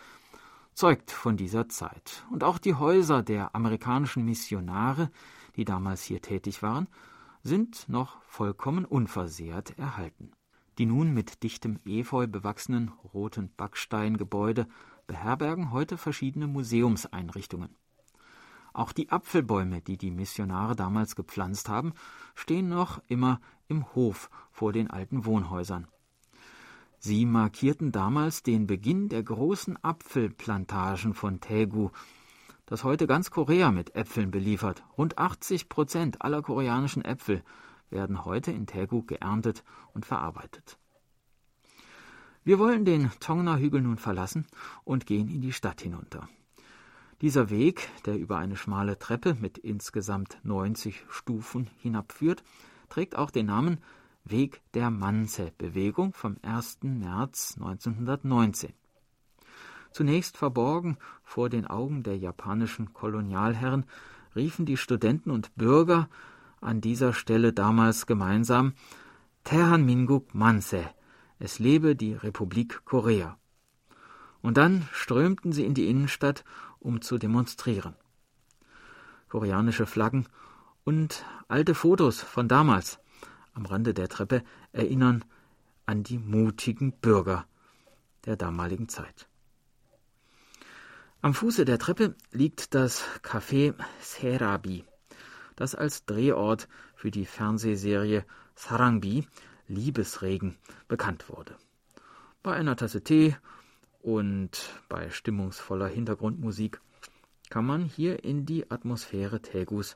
zeugt 0.74 1.11
von 1.11 1.36
dieser 1.36 1.68
Zeit. 1.68 2.24
Und 2.32 2.43
auch 2.43 2.59
die 2.59 2.76
Häuser 2.76 3.24
der 3.24 3.55
amerikanischen 3.55 4.24
Missionare, 4.24 5.11
die 5.55 5.66
damals 5.66 6.03
hier 6.03 6.22
tätig 6.22 6.61
waren, 6.61 6.88
sind 7.44 7.89
noch 7.89 8.22
vollkommen 8.24 8.86
unversehrt 8.86 9.78
erhalten. 9.78 10.32
Die 10.78 10.86
nun 10.86 11.14
mit 11.14 11.44
dichtem 11.44 11.80
Efeu 11.86 12.26
bewachsenen 12.26 12.91
roten 13.14 13.54
Backsteingebäude 13.56 14.68
beherbergen 15.06 15.72
heute 15.72 15.98
verschiedene 15.98 16.48
Museumseinrichtungen. 16.48 17.76
Auch 18.74 18.91
die 18.91 19.10
Apfelbäume, 19.12 19.82
die 19.82 19.98
die 19.98 20.10
Missionare 20.10 20.76
damals 20.76 21.16
gepflanzt 21.16 21.70
haben, 21.70 21.94
stehen 22.34 22.70
noch 22.70 23.04
immer 23.08 23.39
im 23.68 23.94
Hof 23.94 24.32
vor 24.52 24.74
den 24.74 24.89
alten 24.89 25.26
Wohnhäusern. 25.26 25.88
Sie 26.98 27.26
markierten 27.26 27.91
damals 27.91 28.41
den 28.44 28.66
Beginn 28.66 29.10
der 29.10 29.22
großen 29.22 29.78
Apfelplantagen 29.84 31.14
von 31.14 31.41
Taegu, 31.41 31.89
das 32.66 32.84
heute 32.84 33.07
ganz 33.07 33.32
Korea 33.32 33.72
mit 33.72 33.95
Äpfeln 33.95 34.32
beliefert. 34.32 34.84
Rund 34.97 35.18
80 35.18 35.70
Prozent 35.70 36.22
aller 36.22 36.41
koreanischen 36.41 37.03
Äpfel 37.03 37.43
werden 37.89 38.26
heute 38.26 38.51
in 38.51 38.66
Taegu 38.68 39.03
geerntet 39.03 39.64
und 39.93 40.05
verarbeitet. 40.05 40.78
Wir 42.43 42.59
wollen 42.59 42.84
den 42.84 43.09
Tongna-Hügel 43.20 43.82
nun 43.82 43.97
verlassen 43.97 44.45
und 44.84 45.05
gehen 45.05 45.30
in 45.30 45.41
die 45.41 45.53
Stadt 45.53 45.82
hinunter. 45.82 46.28
Dieser 47.22 47.49
Weg, 47.49 47.89
der 48.05 48.18
über 48.18 48.38
eine 48.38 48.57
schmale 48.57 48.99
Treppe 48.99 49.36
mit 49.36 49.57
insgesamt 49.57 50.39
90 50.43 51.05
Stufen 51.09 51.70
hinabführt, 51.78 52.43
trägt 52.89 53.16
auch 53.16 53.32
den 53.32 53.45
Namen 53.45 53.78
Weg 54.26 54.61
der 54.74 54.89
Manse-Bewegung 54.89 56.14
vom 56.14 56.38
1. 56.41 56.80
März 56.82 57.55
1919. 57.57 58.74
Zunächst 59.94 60.38
verborgen 60.38 60.98
vor 61.24 61.50
den 61.50 61.68
Augen 61.68 62.02
der 62.02 62.18
japanischen 62.18 62.94
Kolonialherren 62.94 63.86
riefen 64.36 64.66
die 64.66 64.78
Studenten 64.78 65.30
und 65.30 65.56
Bürger 65.56 66.10
an 66.62 66.82
dieser 66.82 67.14
Stelle 67.14 67.54
damals 67.54 68.08
gemeinsam 68.08 68.74
Tehan 69.44 69.86
Minguk 69.86 70.34
Manse, 70.34 70.89
es 71.38 71.60
lebe 71.60 71.96
die 71.96 72.14
Republik 72.14 72.82
Korea. 72.86 73.38
Und 74.41 74.58
dann 74.58 74.88
strömten 74.91 75.52
sie 75.52 75.66
in 75.66 75.76
die 75.76 75.88
Innenstadt 75.88 76.44
um 76.80 77.02
zu 77.02 77.20
demonstrieren. 77.20 77.96
Koreanische 79.30 79.86
Flaggen 79.86 80.28
und 80.84 81.24
alte 81.48 81.76
Fotos 81.76 82.22
von 82.22 82.48
damals 82.48 83.00
am 83.54 83.66
Rande 83.66 83.94
der 83.94 84.10
Treppe 84.10 84.44
erinnern 84.72 85.24
an 85.86 86.04
die 86.04 86.18
mutigen 86.18 86.94
Bürger 86.94 87.46
der 88.26 88.38
damaligen 88.38 88.89
Zeit. 88.89 89.28
Am 91.24 91.34
Fuße 91.34 91.63
der 91.63 91.80
Treppe 91.80 92.15
liegt 92.34 92.76
das 92.76 93.01
Café 93.21 93.74
Serabi, 94.01 94.84
das 95.55 95.74
als 95.74 96.03
Drehort 96.03 96.67
für 96.97 97.11
die 97.11 97.26
Fernsehserie 97.26 98.26
Sarangbi 98.55 99.26
Liebesregen 99.69 100.57
bekannt 100.89 101.30
wurde. 101.30 101.55
Bei 102.43 102.55
einer 102.55 102.76
Tasse 102.76 103.05
Tee 103.05 103.38
und 104.01 104.69
bei 104.89 105.09
stimmungsvoller 105.11 105.88
Hintergrundmusik 105.88 106.82
kann 107.49 107.65
man 107.65 107.86
hier 107.86 108.26
in 108.26 108.45
die 108.45 108.69
Atmosphäre 108.69 109.41
Tegus 109.41 109.95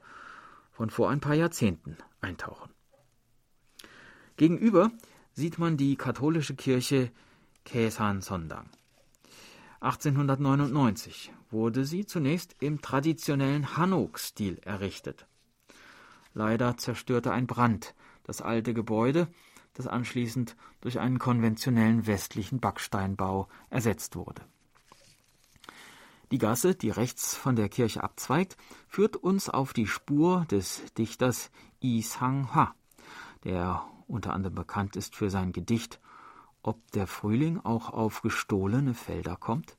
von 0.72 0.90
vor 0.90 1.10
ein 1.10 1.20
paar 1.20 1.36
Jahrzehnten 1.36 1.98
eintauchen. 2.22 2.72
Gegenüber 4.38 4.92
sieht 5.34 5.60
man 5.60 5.76
die 5.76 5.98
katholische 5.98 6.56
Kirche 6.56 7.12
Kesan 7.66 8.22
Sondang. 8.22 8.70
1899 9.80 11.34
wurde 11.52 11.86
sie 11.86 12.06
zunächst 12.06 12.56
im 12.60 12.82
traditionellen 12.82 13.78
Hanok-Stil 13.78 14.60
errichtet. 14.64 15.28
Leider 16.34 16.78
zerstörte 16.78 17.32
ein 17.32 17.48
Brand 17.48 17.94
das 18.24 18.42
alte 18.42 18.74
Gebäude 18.74 19.28
das 19.78 19.88
anschließend 19.88 20.56
durch 20.82 21.00
einen 21.00 21.20
konventionellen 21.20 22.08
westlichen 22.08 22.60
Backsteinbau 22.60 23.48
ersetzt 23.70 24.16
wurde. 24.16 24.42
Die 26.32 26.40
Gasse, 26.40 26.76
die 26.76 26.90
rechts 26.90 27.36
von 27.36 27.56
der 27.56 27.70
Kirche 27.70 28.04
abzweigt, 28.04 28.58
führt 28.90 29.16
uns 29.16 29.50
auf 29.50 29.72
die 29.74 29.88
Spur 29.88 30.46
des 30.52 30.84
Dichters 30.96 31.52
Yi 31.80 32.02
Sang-ha, 32.02 32.76
der 33.44 33.86
unter 34.08 34.34
anderem 34.34 34.56
bekannt 34.56 34.96
ist 34.96 35.16
für 35.16 35.30
sein 35.30 35.54
Gedicht 35.54 36.02
Ob 36.68 36.92
der 36.92 37.08
Frühling 37.08 37.62
auch 37.62 37.92
auf 37.92 38.22
gestohlene 38.22 38.94
Felder 38.94 39.38
kommt. 39.38 39.78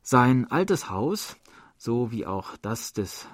Sein 0.00 0.48
altes 0.48 0.90
Haus, 0.90 1.34
so 1.76 2.12
wie 2.12 2.24
auch 2.24 2.56
das 2.58 2.92
des 2.92 3.26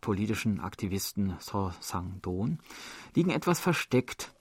politischen 0.00 0.58
Aktivisten 0.58 1.36
So 1.38 1.70
Sang-don, 1.78 2.58
liegen 3.14 3.30
etwas 3.30 3.60
versteckt 3.60 4.34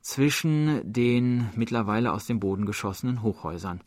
zwischen 0.00 0.92
den 0.92 1.50
mittlerweile 1.56 2.12
aus 2.12 2.26
dem 2.26 2.38
Boden 2.38 2.66
geschossenen 2.66 3.22
Hochhäusern. 3.22 3.82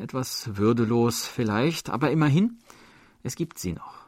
Etwas 0.00 0.56
würdelos 0.56 1.26
vielleicht, 1.26 1.90
aber 1.90 2.10
immerhin, 2.10 2.60
es 3.22 3.36
gibt 3.36 3.58
sie 3.58 3.74
noch. 3.74 4.06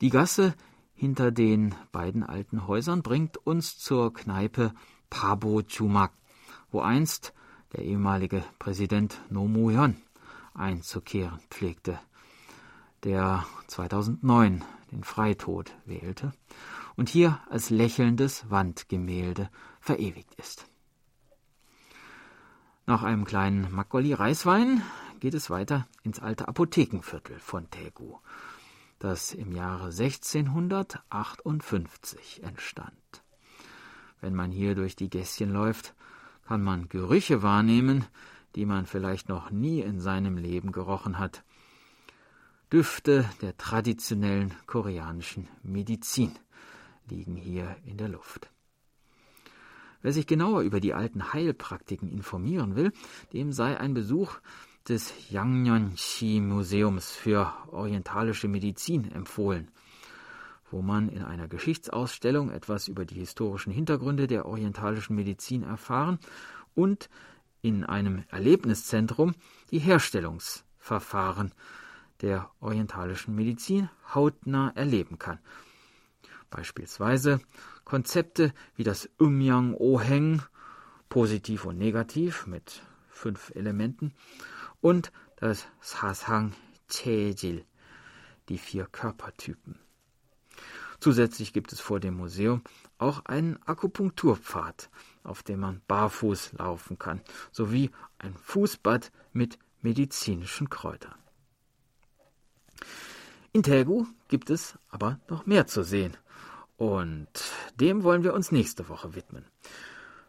Die 0.00 0.10
Gasse 0.10 0.54
hinter 0.94 1.32
den 1.32 1.74
beiden 1.90 2.22
alten 2.22 2.68
Häusern 2.68 3.02
bringt 3.02 3.36
uns 3.36 3.78
zur 3.78 4.12
Kneipe 4.12 4.72
Pabo 5.10 5.62
Chumak, 5.62 6.12
wo 6.70 6.80
einst 6.80 7.32
der 7.72 7.84
ehemalige 7.84 8.44
Präsident 8.58 9.20
Nomu-Yon 9.30 9.96
einzukehren 10.54 11.40
pflegte, 11.50 12.00
der 13.04 13.46
2009 13.68 14.64
den 14.90 15.04
Freitod 15.04 15.72
wählte 15.84 16.32
und 16.96 17.08
hier 17.08 17.40
als 17.48 17.70
lächelndes 17.70 18.50
Wandgemälde 18.50 19.50
verewigt 19.80 20.34
ist. 20.34 20.66
Nach 22.86 23.02
einem 23.02 23.24
kleinen 23.24 23.70
Makgoli 23.70 24.14
Reiswein 24.14 24.82
geht 25.20 25.34
es 25.34 25.50
weiter 25.50 25.86
ins 26.02 26.20
alte 26.20 26.48
Apothekenviertel 26.48 27.38
von 27.38 27.70
Taegu, 27.70 28.16
das 28.98 29.34
im 29.34 29.52
Jahre 29.52 29.90
1658 29.90 32.42
entstand. 32.42 33.22
Wenn 34.20 34.34
man 34.34 34.50
hier 34.50 34.74
durch 34.74 34.96
die 34.96 35.10
Gässchen 35.10 35.52
läuft, 35.52 35.94
kann 36.46 36.62
man 36.62 36.88
Gerüche 36.88 37.42
wahrnehmen, 37.42 38.04
die 38.54 38.66
man 38.66 38.86
vielleicht 38.86 39.28
noch 39.28 39.50
nie 39.50 39.80
in 39.80 40.00
seinem 40.00 40.36
Leben 40.36 40.72
gerochen 40.72 41.18
hat. 41.18 41.44
Düfte 42.72 43.28
der 43.40 43.56
traditionellen 43.56 44.52
koreanischen 44.66 45.48
Medizin 45.62 46.32
liegen 47.08 47.36
hier 47.36 47.76
in 47.84 47.96
der 47.96 48.08
Luft. 48.08 48.50
Wer 50.02 50.12
sich 50.12 50.26
genauer 50.26 50.62
über 50.62 50.80
die 50.80 50.94
alten 50.94 51.32
Heilpraktiken 51.32 52.08
informieren 52.08 52.76
will, 52.76 52.92
dem 53.32 53.52
sei 53.52 53.78
ein 53.78 53.94
Besuch 53.94 54.38
des 54.88 55.12
Yangnyeonshi 55.30 56.40
Museums 56.40 57.10
für 57.10 57.52
orientalische 57.68 58.48
Medizin 58.48 59.10
empfohlen, 59.10 59.70
wo 60.70 60.82
man 60.82 61.08
in 61.08 61.22
einer 61.22 61.48
Geschichtsausstellung 61.48 62.50
etwas 62.50 62.88
über 62.88 63.04
die 63.04 63.16
historischen 63.16 63.72
Hintergründe 63.72 64.26
der 64.26 64.46
orientalischen 64.46 65.16
Medizin 65.16 65.62
erfahren 65.62 66.18
und 66.74 67.08
in 67.62 67.84
einem 67.84 68.24
Erlebniszentrum 68.30 69.34
die 69.70 69.78
Herstellungsverfahren 69.78 71.52
der 72.20 72.50
orientalischen 72.60 73.34
Medizin 73.34 73.88
hautnah 74.14 74.72
erleben 74.74 75.18
kann. 75.18 75.38
Beispielsweise 76.50 77.40
Konzepte 77.84 78.52
wie 78.76 78.84
das 78.84 79.08
Umyang 79.18 79.74
Oheng, 79.74 80.42
positiv 81.08 81.64
und 81.64 81.78
negativ 81.78 82.46
mit 82.46 82.82
fünf 83.08 83.50
Elementen, 83.54 84.14
und 84.80 85.10
das 85.36 85.66
Sasang 85.80 86.54
Chejil, 86.88 87.64
die 88.48 88.58
vier 88.58 88.86
Körpertypen. 88.86 89.78
Zusätzlich 91.00 91.52
gibt 91.52 91.72
es 91.72 91.80
vor 91.80 92.00
dem 92.00 92.14
Museum 92.14 92.62
auch 92.98 93.24
einen 93.26 93.58
Akupunkturpfad, 93.64 94.90
auf 95.22 95.42
dem 95.42 95.60
man 95.60 95.80
barfuß 95.86 96.54
laufen 96.54 96.98
kann, 96.98 97.20
sowie 97.52 97.90
ein 98.18 98.36
Fußbad 98.36 99.12
mit 99.32 99.58
medizinischen 99.80 100.68
Kräutern. 100.68 101.14
In 103.52 103.62
Daegu 103.62 104.06
gibt 104.28 104.50
es 104.50 104.78
aber 104.88 105.20
noch 105.28 105.46
mehr 105.46 105.66
zu 105.66 105.82
sehen. 105.82 106.16
Und 106.76 107.28
dem 107.80 108.04
wollen 108.04 108.22
wir 108.22 108.34
uns 108.34 108.52
nächste 108.52 108.88
Woche 108.88 109.14
widmen. 109.14 109.44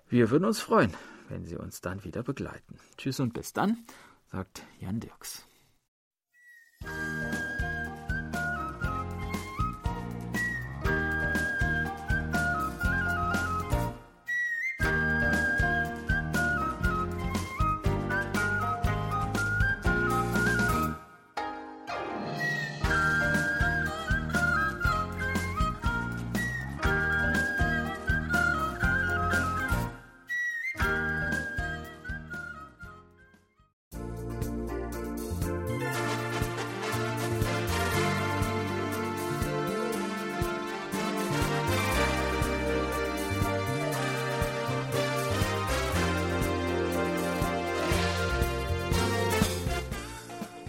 Wir 0.07 0.31
würden 0.31 0.45
uns 0.45 0.59
freuen, 0.59 0.95
wenn 1.27 1.45
Sie 1.45 1.55
uns 1.55 1.81
dann 1.81 2.03
wieder 2.03 2.23
begleiten. 2.23 2.79
Tschüss 2.97 3.19
und 3.19 3.33
bis 3.33 3.53
dann, 3.53 3.85
sagt 4.31 4.63
Jan 4.79 4.99
Dirks. 4.99 5.45